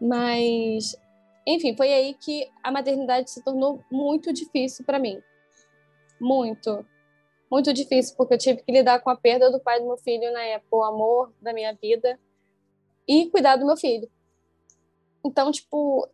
[0.00, 0.96] Mas
[1.46, 5.20] enfim, foi aí que a maternidade se tornou muito difícil para mim.
[6.18, 6.90] Muito.
[7.52, 10.32] Muito difícil, porque eu tive que lidar com a perda do pai do meu filho
[10.32, 12.18] na época, o amor da minha vida
[13.06, 14.10] e cuidar do meu filho.
[15.22, 16.08] Então, tipo,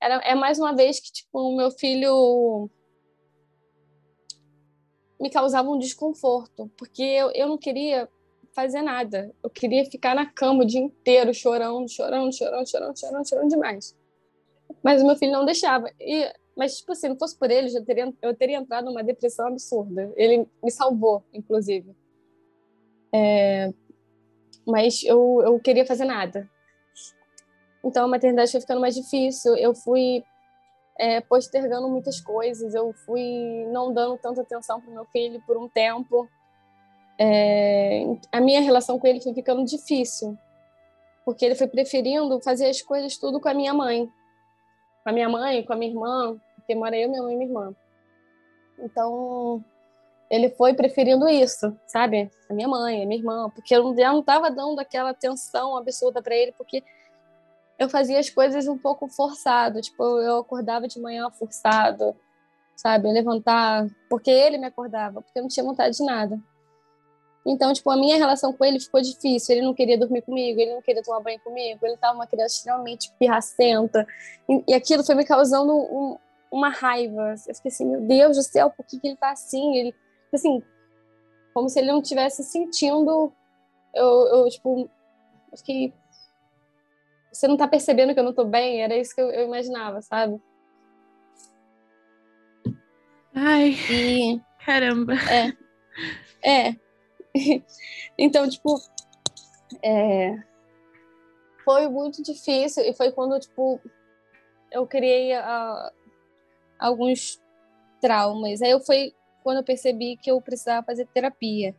[0.00, 2.68] era, é mais uma vez que, tipo, o meu filho
[5.20, 8.08] me causava um desconforto, porque eu, eu não queria
[8.52, 9.32] fazer nada.
[9.40, 13.96] Eu queria ficar na cama o dia inteiro, chorando, chorando, chorando, chorando, chorando, chorando demais.
[14.82, 15.88] Mas o meu filho não deixava.
[16.00, 19.02] E, mas, tipo, se assim, não fosse por ele, eu teria, eu teria entrado numa
[19.02, 20.12] depressão absurda.
[20.16, 21.94] Ele me salvou, inclusive.
[23.12, 23.72] É,
[24.64, 26.48] mas eu, eu queria fazer nada.
[27.82, 29.56] Então a maternidade foi ficando mais difícil.
[29.56, 30.22] Eu fui
[30.96, 32.72] é, postergando muitas coisas.
[32.72, 36.28] Eu fui não dando tanta atenção para meu filho por um tempo.
[37.18, 40.36] É, a minha relação com ele foi ficando difícil,
[41.24, 44.10] porque ele foi preferindo fazer as coisas tudo com a minha mãe
[45.04, 47.48] com a minha mãe, com a minha irmã, porque mora eu, minha mãe e minha
[47.48, 47.74] irmã.
[48.78, 49.62] Então,
[50.30, 52.30] ele foi preferindo isso, sabe?
[52.48, 56.34] A minha mãe, a minha irmã, porque eu não estava dando aquela atenção absurda para
[56.34, 56.82] ele, porque
[57.78, 62.16] eu fazia as coisas um pouco forçado, tipo, eu acordava de manhã forçado,
[62.74, 63.08] sabe?
[63.08, 66.40] Eu levantar, porque ele me acordava, porque eu não tinha vontade de nada.
[67.46, 69.54] Então, tipo, a minha relação com ele ficou difícil.
[69.54, 72.56] Ele não queria dormir comigo, ele não queria tomar banho comigo, ele estava uma criança
[72.56, 74.06] extremamente pirracenta.
[74.48, 76.16] E, e aquilo foi me causando um,
[76.54, 77.34] uma raiva.
[77.48, 79.76] Eu fiquei assim, meu Deus do céu, por que, que ele tá assim?
[79.76, 79.94] Ele,
[80.32, 80.62] assim,
[81.52, 83.32] como se ele não tivesse sentindo.
[83.92, 84.88] Eu, eu tipo,
[85.50, 85.92] eu fiquei.
[87.32, 88.82] Você não tá percebendo que eu não tô bem?
[88.82, 90.40] Era isso que eu, eu imaginava, sabe?
[93.34, 93.74] Ai.
[93.90, 95.14] E, caramba.
[95.28, 96.68] É.
[96.70, 96.76] É.
[98.16, 98.76] então, tipo,
[99.82, 100.40] é,
[101.64, 103.80] foi muito difícil e foi quando, tipo,
[104.70, 106.03] eu criei uh,
[106.84, 107.40] alguns
[108.00, 108.60] traumas.
[108.60, 111.74] Aí eu foi quando eu percebi que eu precisava fazer terapia.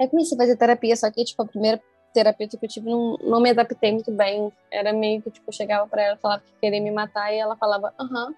[0.00, 1.80] Aí comecei a fazer terapia, só que, tipo, a primeira
[2.12, 4.50] terapeuta que eu tive não, não me adaptei muito bem.
[4.70, 7.56] Era meio que, tipo, eu chegava para ela, falava que queria me matar e ela
[7.56, 8.34] falava, aham.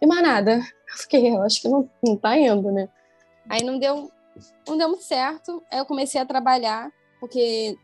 [0.00, 0.56] E mais nada.
[0.56, 2.88] Eu fiquei, eu acho que não, não tá indo, né?
[3.48, 4.10] Aí não deu,
[4.68, 5.62] não deu muito certo.
[5.70, 7.76] Aí eu comecei a trabalhar, porque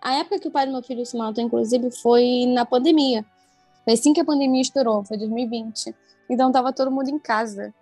[0.00, 3.24] a época que o pai do meu filho se matou, inclusive, foi na pandemia.
[3.84, 5.94] Foi assim que a pandemia estourou, foi 2020.
[6.28, 7.74] Então tava todo mundo em casa.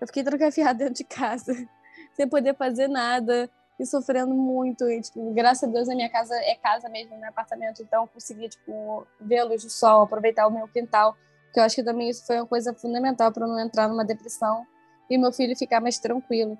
[0.00, 1.52] Eu fiquei trancafiada dentro de casa,
[2.14, 3.48] sem poder fazer nada
[3.78, 4.88] e sofrendo muito.
[4.88, 7.82] E, tipo, graças a Deus, a minha casa é casa mesmo, meu apartamento.
[7.82, 11.16] Então consegui, tipo, ver a luz do sol, aproveitar o meu quintal.
[11.52, 14.66] Que eu acho que também isso foi uma coisa fundamental para não entrar numa depressão
[15.08, 16.58] e meu filho ficar mais tranquilo.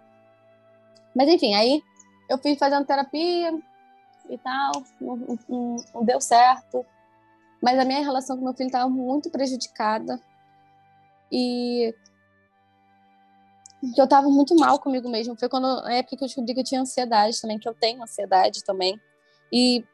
[1.15, 1.83] Mas enfim, aí
[2.29, 3.53] eu fui fazendo terapia
[4.29, 5.17] e tal, não,
[5.49, 6.85] não, não deu certo.
[7.65, 10.21] Mas a minha relação com meu filho estava muito prejudicada.
[11.33, 11.95] E
[13.97, 15.37] eu estava muito mal comigo mesmo.
[15.37, 18.03] Foi quando a época que eu descobri que eu tinha ansiedade também, que eu tenho
[18.03, 19.01] ansiedade também.
[19.53, 19.85] E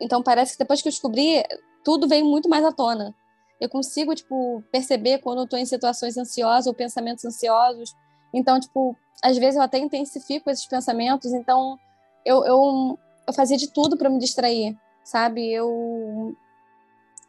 [0.00, 1.42] então parece que depois que eu descobri,
[1.84, 3.14] tudo veio muito mais à tona
[3.60, 7.94] eu consigo, tipo, perceber quando eu estou em situações ansiosas ou pensamentos ansiosos.
[8.32, 11.32] Então, tipo, às vezes eu até intensifico esses pensamentos.
[11.32, 11.78] Então,
[12.24, 14.74] eu, eu, eu fazia de tudo para me distrair,
[15.04, 15.52] sabe?
[15.52, 16.34] Eu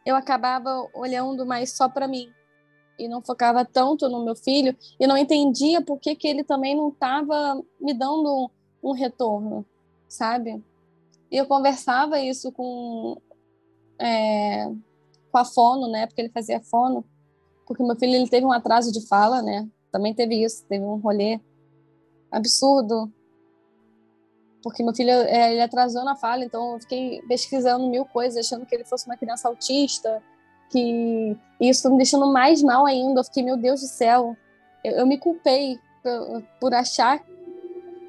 [0.05, 2.29] eu acabava olhando mais só para mim
[2.97, 6.75] e não focava tanto no meu filho e não entendia por que, que ele também
[6.75, 8.49] não estava me dando
[8.83, 9.65] um retorno,
[10.07, 10.63] sabe?
[11.31, 13.17] E eu conversava isso com,
[13.97, 14.65] é,
[15.31, 16.05] com a fono, né?
[16.05, 17.05] Porque ele fazia fono.
[17.65, 19.67] Porque meu filho ele teve um atraso de fala, né?
[19.91, 21.39] Também teve isso, teve um rolê
[22.29, 23.11] absurdo.
[24.63, 28.65] Porque meu filho é, ele atrasou na fala, então eu fiquei pesquisando mil coisas, achando
[28.65, 30.21] que ele fosse uma criança autista,
[30.69, 33.19] que isso me deixando mais mal ainda.
[33.19, 34.37] Eu fiquei, meu Deus do céu,
[34.83, 37.23] eu, eu me culpei por, por achar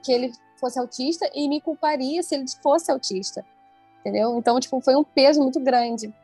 [0.03, 3.45] que ele fosse autista e me culparia se ele fosse autista,
[4.01, 4.37] entendeu?
[4.39, 6.15] Então, tipo, foi um peso muito grande.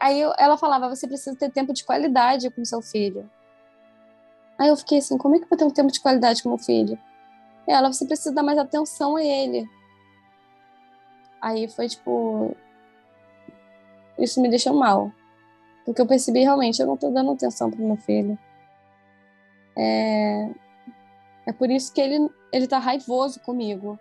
[0.00, 3.30] Aí eu, ela falava, você precisa ter tempo de qualidade com seu filho.
[4.58, 6.48] Aí eu fiquei assim, como é que eu vou ter um tempo de qualidade com
[6.48, 6.98] meu filho?
[7.66, 9.68] Ela, você precisa dar mais atenção a ele.
[11.40, 12.56] Aí foi tipo,
[14.18, 15.12] isso me deixou mal.
[15.84, 18.38] Porque eu percebi realmente, eu não estou dando atenção para meu filho.
[19.76, 20.48] É,
[21.46, 23.98] é por isso que ele, ele tá raivoso comigo.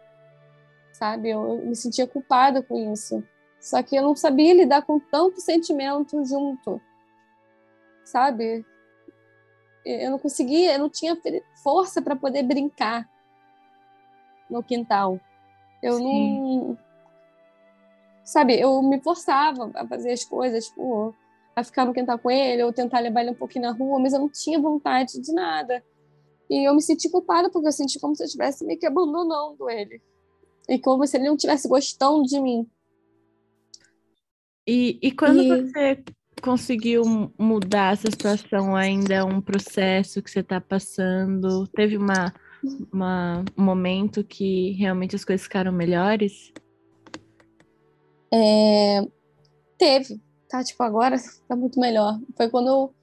[0.93, 1.29] Sabe?
[1.29, 3.23] Eu, eu me sentia culpada com isso.
[3.59, 6.81] Só que eu não sabia lidar com tanto sentimento junto.
[8.05, 8.65] Sabe?
[9.85, 11.17] Eu não conseguia, eu não tinha
[11.61, 13.09] força para poder brincar
[14.53, 15.19] no quintal.
[15.81, 16.03] Eu Sim.
[16.03, 16.77] não
[18.23, 21.13] sabe, eu me forçava a fazer as coisas, tipo,
[21.55, 24.13] a ficar no quintal com ele, ou tentar levar ele um pouquinho na rua, mas
[24.13, 25.83] eu não tinha vontade de nada.
[26.49, 29.69] E eu me senti culpada porque eu senti como se eu estivesse meio que abandonando
[29.69, 30.01] ele.
[30.69, 32.67] E como se ele não estivesse gostando de mim.
[34.67, 35.47] E, e quando e...
[35.49, 36.03] você
[36.41, 37.03] conseguiu
[37.37, 41.67] mudar essa situação, ainda é um processo que você está passando?
[41.67, 42.33] Teve uma,
[42.91, 46.53] uma, um momento que realmente as coisas ficaram melhores?
[48.31, 49.05] É,
[49.77, 50.63] teve, tá?
[50.63, 52.19] Tipo, agora tá muito melhor.
[52.35, 52.93] Foi quando eu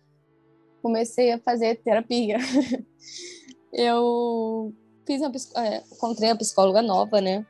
[0.82, 2.38] comecei a fazer terapia.
[3.72, 4.72] eu
[5.06, 5.32] fiz uma,
[5.64, 7.46] é, encontrei uma psicóloga nova, né?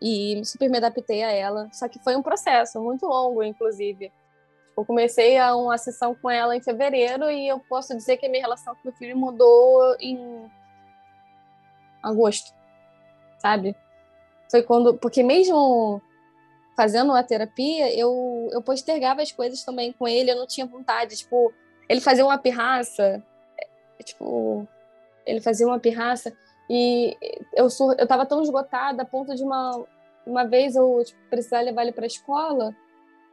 [0.00, 1.68] E super me adaptei a ela.
[1.72, 4.12] Só que foi um processo muito longo, inclusive.
[4.76, 8.28] Eu comecei a uma sessão com ela em fevereiro e eu posso dizer que a
[8.28, 10.48] minha relação com meu filho mudou em
[12.02, 12.52] agosto,
[13.38, 13.76] sabe?
[14.50, 16.00] Foi quando, porque mesmo
[16.76, 21.16] fazendo a terapia, eu, eu postergava as coisas também com ele, eu não tinha vontade.
[21.16, 21.52] Tipo,
[21.88, 23.22] ele fazia uma pirraça,
[23.58, 24.66] é, tipo,
[25.26, 26.32] ele fazia uma pirraça
[26.70, 27.16] e
[27.54, 29.84] eu, sou, eu tava tão esgotada a ponto de uma,
[30.24, 32.74] uma vez eu tipo, precisar levar ele para a escola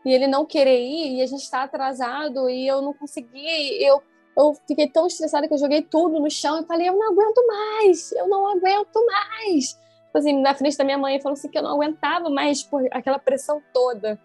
[0.05, 3.45] e ele não querer ir e a gente está atrasado e eu não consegui.
[3.83, 4.01] Eu,
[4.37, 7.45] eu fiquei tão estressada que eu joguei tudo no chão e falei: eu não aguento
[7.47, 9.77] mais, eu não aguento mais
[10.15, 12.87] tipo assim, na frente da minha mãe, falando assim que eu não aguentava mais por
[12.91, 14.17] aquela pressão toda,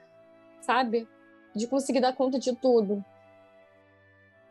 [0.61, 1.09] sabe?
[1.55, 3.05] De conseguir dar conta de tudo.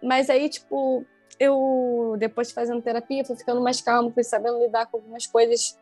[0.03, 1.05] Mas aí, tipo,
[1.39, 5.79] eu, depois de fazendo terapia, fui ficando mais calma, fui sabendo lidar com algumas coisas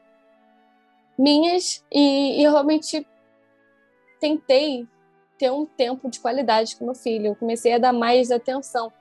[1.17, 3.07] minhas e, e eu realmente
[4.19, 4.87] tentei
[5.39, 7.27] ter um tempo de qualidade com meu filho.
[7.27, 8.93] Eu comecei a dar mais atenção.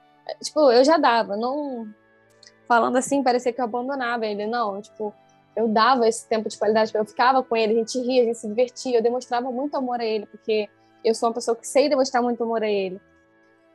[0.42, 1.88] Tipo, eu já dava, não
[2.66, 5.14] falando assim, parecia que eu abandonava ele, não, tipo,
[5.54, 8.38] eu dava esse tempo de qualidade, eu ficava com ele, a gente ria, a gente
[8.38, 10.68] se divertia, eu demonstrava muito amor a ele, porque
[11.04, 13.00] eu sou uma pessoa que sei demonstrar muito amor a ele.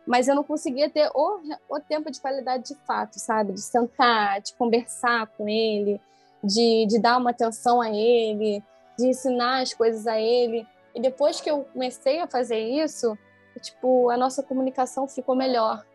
[0.05, 1.39] Mas eu não conseguia ter o,
[1.69, 3.53] o tempo de qualidade de fato, sabe?
[3.53, 6.01] De sentar, de conversar com ele,
[6.43, 8.63] de, de dar uma atenção a ele,
[8.97, 10.67] de ensinar as coisas a ele.
[10.93, 13.17] E depois que eu comecei a fazer isso,
[13.61, 15.85] tipo, a nossa comunicação ficou melhor.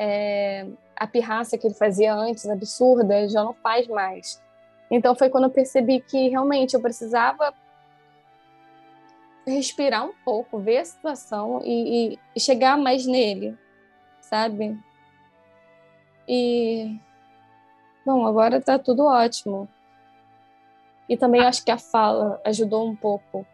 [0.00, 4.40] É, a pirraça que ele fazia antes, absurda, já não faz mais.
[4.88, 7.52] Então foi quando eu percebi que realmente eu precisava
[9.44, 13.56] respirar um pouco, ver a situação e, e, chegar mais nele,
[14.20, 14.78] sabe?
[16.28, 16.96] E
[18.04, 19.68] bom, agora tá tudo ótimo.
[21.08, 23.46] E também acho que a fala ajudou um pouco,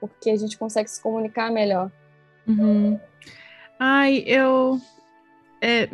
[0.00, 1.90] porque a gente consegue se comunicar melhor.
[2.46, 2.98] Uhum.
[3.78, 4.80] Ai, eu,
[5.60, 5.88] é,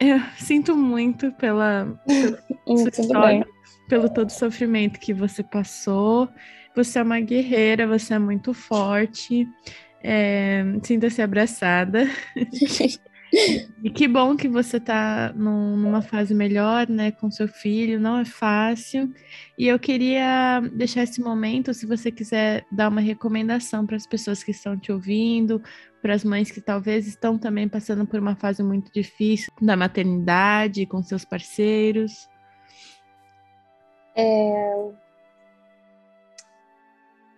[0.00, 3.44] eu sinto muito pela, pela sua história.
[3.44, 3.58] Bem
[3.88, 6.28] pelo todo o sofrimento que você passou.
[6.76, 9.48] Você é uma guerreira, você é muito forte.
[10.04, 12.06] É, Sinta-se abraçada.
[13.82, 18.24] e que bom que você está numa fase melhor, né, com seu filho, não é
[18.24, 19.12] fácil.
[19.58, 24.44] E eu queria deixar esse momento, se você quiser dar uma recomendação para as pessoas
[24.44, 25.60] que estão te ouvindo,
[26.00, 30.86] para as mães que talvez estão também passando por uma fase muito difícil da maternidade,
[30.86, 32.28] com seus parceiros.
[34.14, 34.90] É...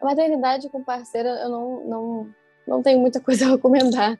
[0.00, 2.34] A maternidade com parceira eu não, não,
[2.66, 4.18] não tenho muita coisa a recomendar.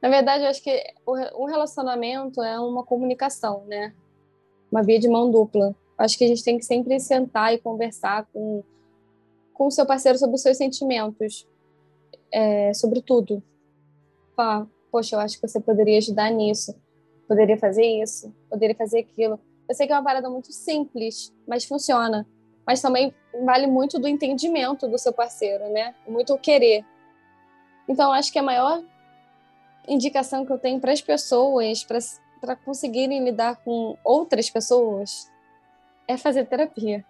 [0.00, 3.92] Na verdade, eu acho que o relacionamento é uma comunicação, né?
[4.70, 5.74] Uma via de mão dupla.
[5.96, 8.62] Acho que a gente tem que sempre sentar e conversar com
[9.58, 11.46] com o seu parceiro sobre os seus sentimentos,
[12.32, 13.42] é, sobre tudo.
[14.38, 16.80] Falar, poxa, eu acho que você poderia ajudar nisso,
[17.26, 19.40] poderia fazer isso, poderia fazer aquilo.
[19.68, 22.24] Eu sei que é uma parada muito simples, mas funciona.
[22.64, 23.12] Mas também
[23.44, 25.92] vale muito do entendimento do seu parceiro, né?
[26.06, 26.84] Muito o querer.
[27.88, 28.80] Então, acho que a maior
[29.88, 31.84] indicação que eu tenho para as pessoas,
[32.40, 35.28] para conseguirem lidar com outras pessoas,
[36.06, 37.04] é fazer terapia.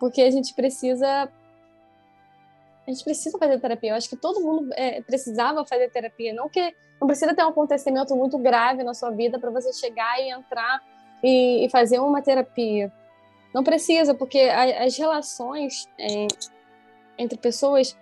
[0.00, 1.30] Porque a gente precisa.
[2.86, 3.90] A gente precisa fazer terapia.
[3.90, 6.34] Eu acho que todo mundo é, precisava fazer terapia.
[6.34, 10.20] Não que não precisa ter um acontecimento muito grave na sua vida para você chegar
[10.20, 10.82] e entrar
[11.22, 12.92] e, e, fazer uma terapia.
[13.54, 16.26] Não precisa, porque a, as relações é,
[17.18, 17.96] entre pessoas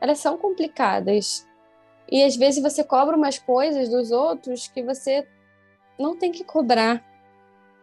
[0.00, 1.46] elas são complicadas.
[2.10, 5.26] E às vezes você cobra umas coisas dos outros que você
[5.98, 7.02] não tem que cobrar,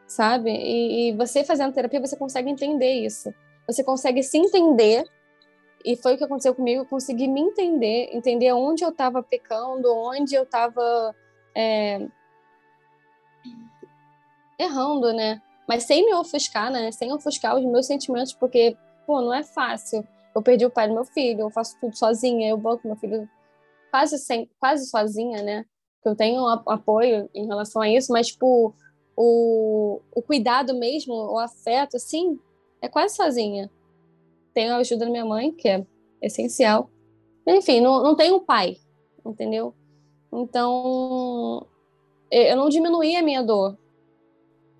[0.08, 0.52] sabe?
[0.52, 3.34] E, e você fazendo terapia, você consegue entender isso.
[3.68, 5.04] Você consegue se entender.
[5.84, 6.82] E foi o que aconteceu comigo.
[6.82, 11.16] Eu consegui me entender, entender onde eu estava pecando, onde eu estava
[11.56, 12.08] é,
[14.60, 15.42] errando, né?
[15.68, 16.92] Mas sem me ofuscar, né?
[16.92, 18.76] Sem ofuscar os meus sentimentos, porque,
[19.06, 20.08] pô, não é fácil.
[20.34, 23.30] Eu perdi o pai do meu filho, eu faço tudo sozinha, eu banco meu filho
[23.90, 25.66] quase, sem, quase sozinha, né?
[26.04, 28.74] Eu tenho apoio em relação a isso, mas, tipo,
[29.16, 32.40] o, o cuidado mesmo, o afeto, assim,
[32.82, 33.70] é quase sozinha.
[34.54, 35.86] Tenho a ajuda da minha mãe, que é
[36.22, 36.90] essencial.
[37.48, 38.78] Enfim, não, não tenho um pai,
[39.26, 39.74] entendeu?
[40.32, 41.66] Então,
[42.30, 43.78] eu não diminuí a minha dor.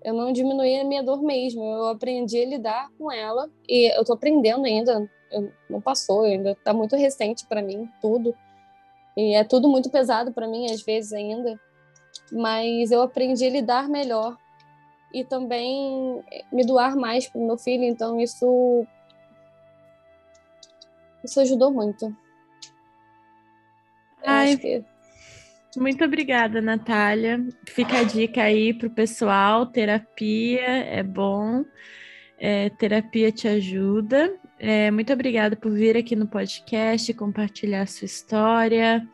[0.02, 1.62] Eu não diminuí a minha dor mesmo.
[1.64, 5.08] Eu aprendi a lidar com ela e eu tô aprendendo ainda.
[5.30, 8.34] Eu, não passou, ainda tá muito recente para mim tudo.
[9.16, 11.60] E é tudo muito pesado para mim, às vezes ainda.
[12.30, 14.36] Mas eu aprendi a lidar melhor
[15.12, 17.84] e também me doar mais para o meu filho.
[17.84, 18.86] Então, isso.
[21.24, 22.14] Isso ajudou muito.
[24.24, 24.84] Ai, que...
[25.76, 27.44] Muito obrigada, Natália.
[27.66, 31.64] Fica a dica aí para o pessoal: terapia é bom,
[32.38, 34.34] é, terapia te ajuda.
[34.58, 39.06] É, muito obrigada por vir aqui no podcast, compartilhar a sua história.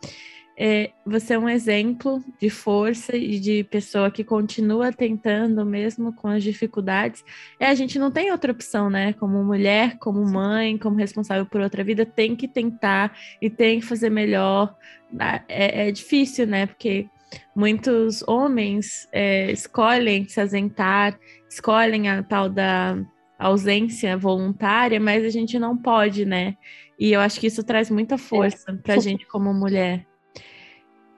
[0.60, 6.26] É, você é um exemplo de força e de pessoa que continua tentando, mesmo com
[6.26, 7.24] as dificuldades.
[7.60, 9.12] É, a gente não tem outra opção, né?
[9.12, 13.86] Como mulher, como mãe, como responsável por outra vida, tem que tentar e tem que
[13.86, 14.74] fazer melhor.
[15.16, 16.66] Ah, é, é difícil, né?
[16.66, 17.06] Porque
[17.54, 21.16] muitos homens é, escolhem se ausentar,
[21.48, 22.98] escolhem a tal da
[23.38, 26.56] ausência voluntária, mas a gente não pode, né?
[26.98, 28.74] E eu acho que isso traz muita força é.
[28.74, 30.04] para a gente como mulher.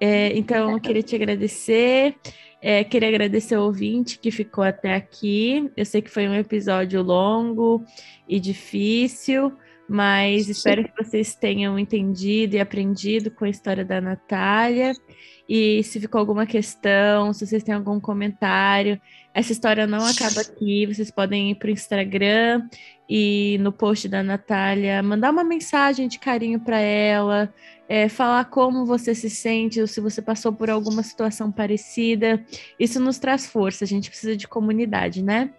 [0.00, 2.16] É, então, eu queria te agradecer.
[2.62, 5.70] É, queria agradecer ao ouvinte que ficou até aqui.
[5.76, 7.84] Eu sei que foi um episódio longo
[8.28, 9.52] e difícil,
[9.88, 14.92] mas espero que vocês tenham entendido e aprendido com a história da Natália.
[15.50, 19.00] E se ficou alguma questão, se vocês têm algum comentário,
[19.34, 20.86] essa história não acaba aqui.
[20.86, 22.68] Vocês podem ir para o Instagram
[23.08, 27.52] e no post da Natália mandar uma mensagem de carinho para ela,
[27.88, 32.40] é, falar como você se sente ou se você passou por alguma situação parecida.
[32.78, 33.82] Isso nos traz força.
[33.82, 35.50] A gente precisa de comunidade, né?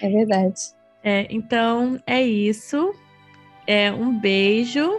[0.00, 0.72] É verdade.
[1.02, 2.94] É, então é isso.
[3.66, 4.98] É, um beijo.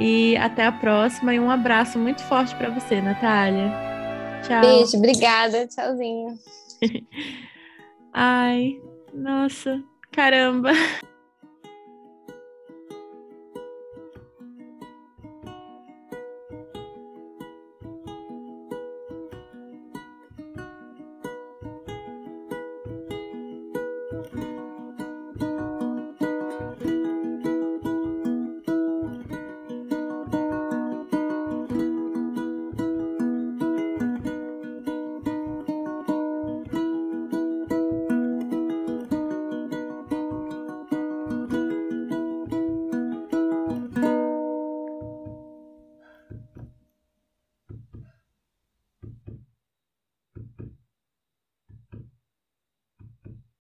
[0.00, 1.34] E até a próxima.
[1.34, 3.70] E um abraço muito forte para você, Natália.
[4.42, 4.60] Tchau.
[4.62, 5.66] Beijo, obrigada.
[5.68, 6.38] Tchauzinho.
[8.12, 8.80] Ai,
[9.12, 10.72] nossa, caramba.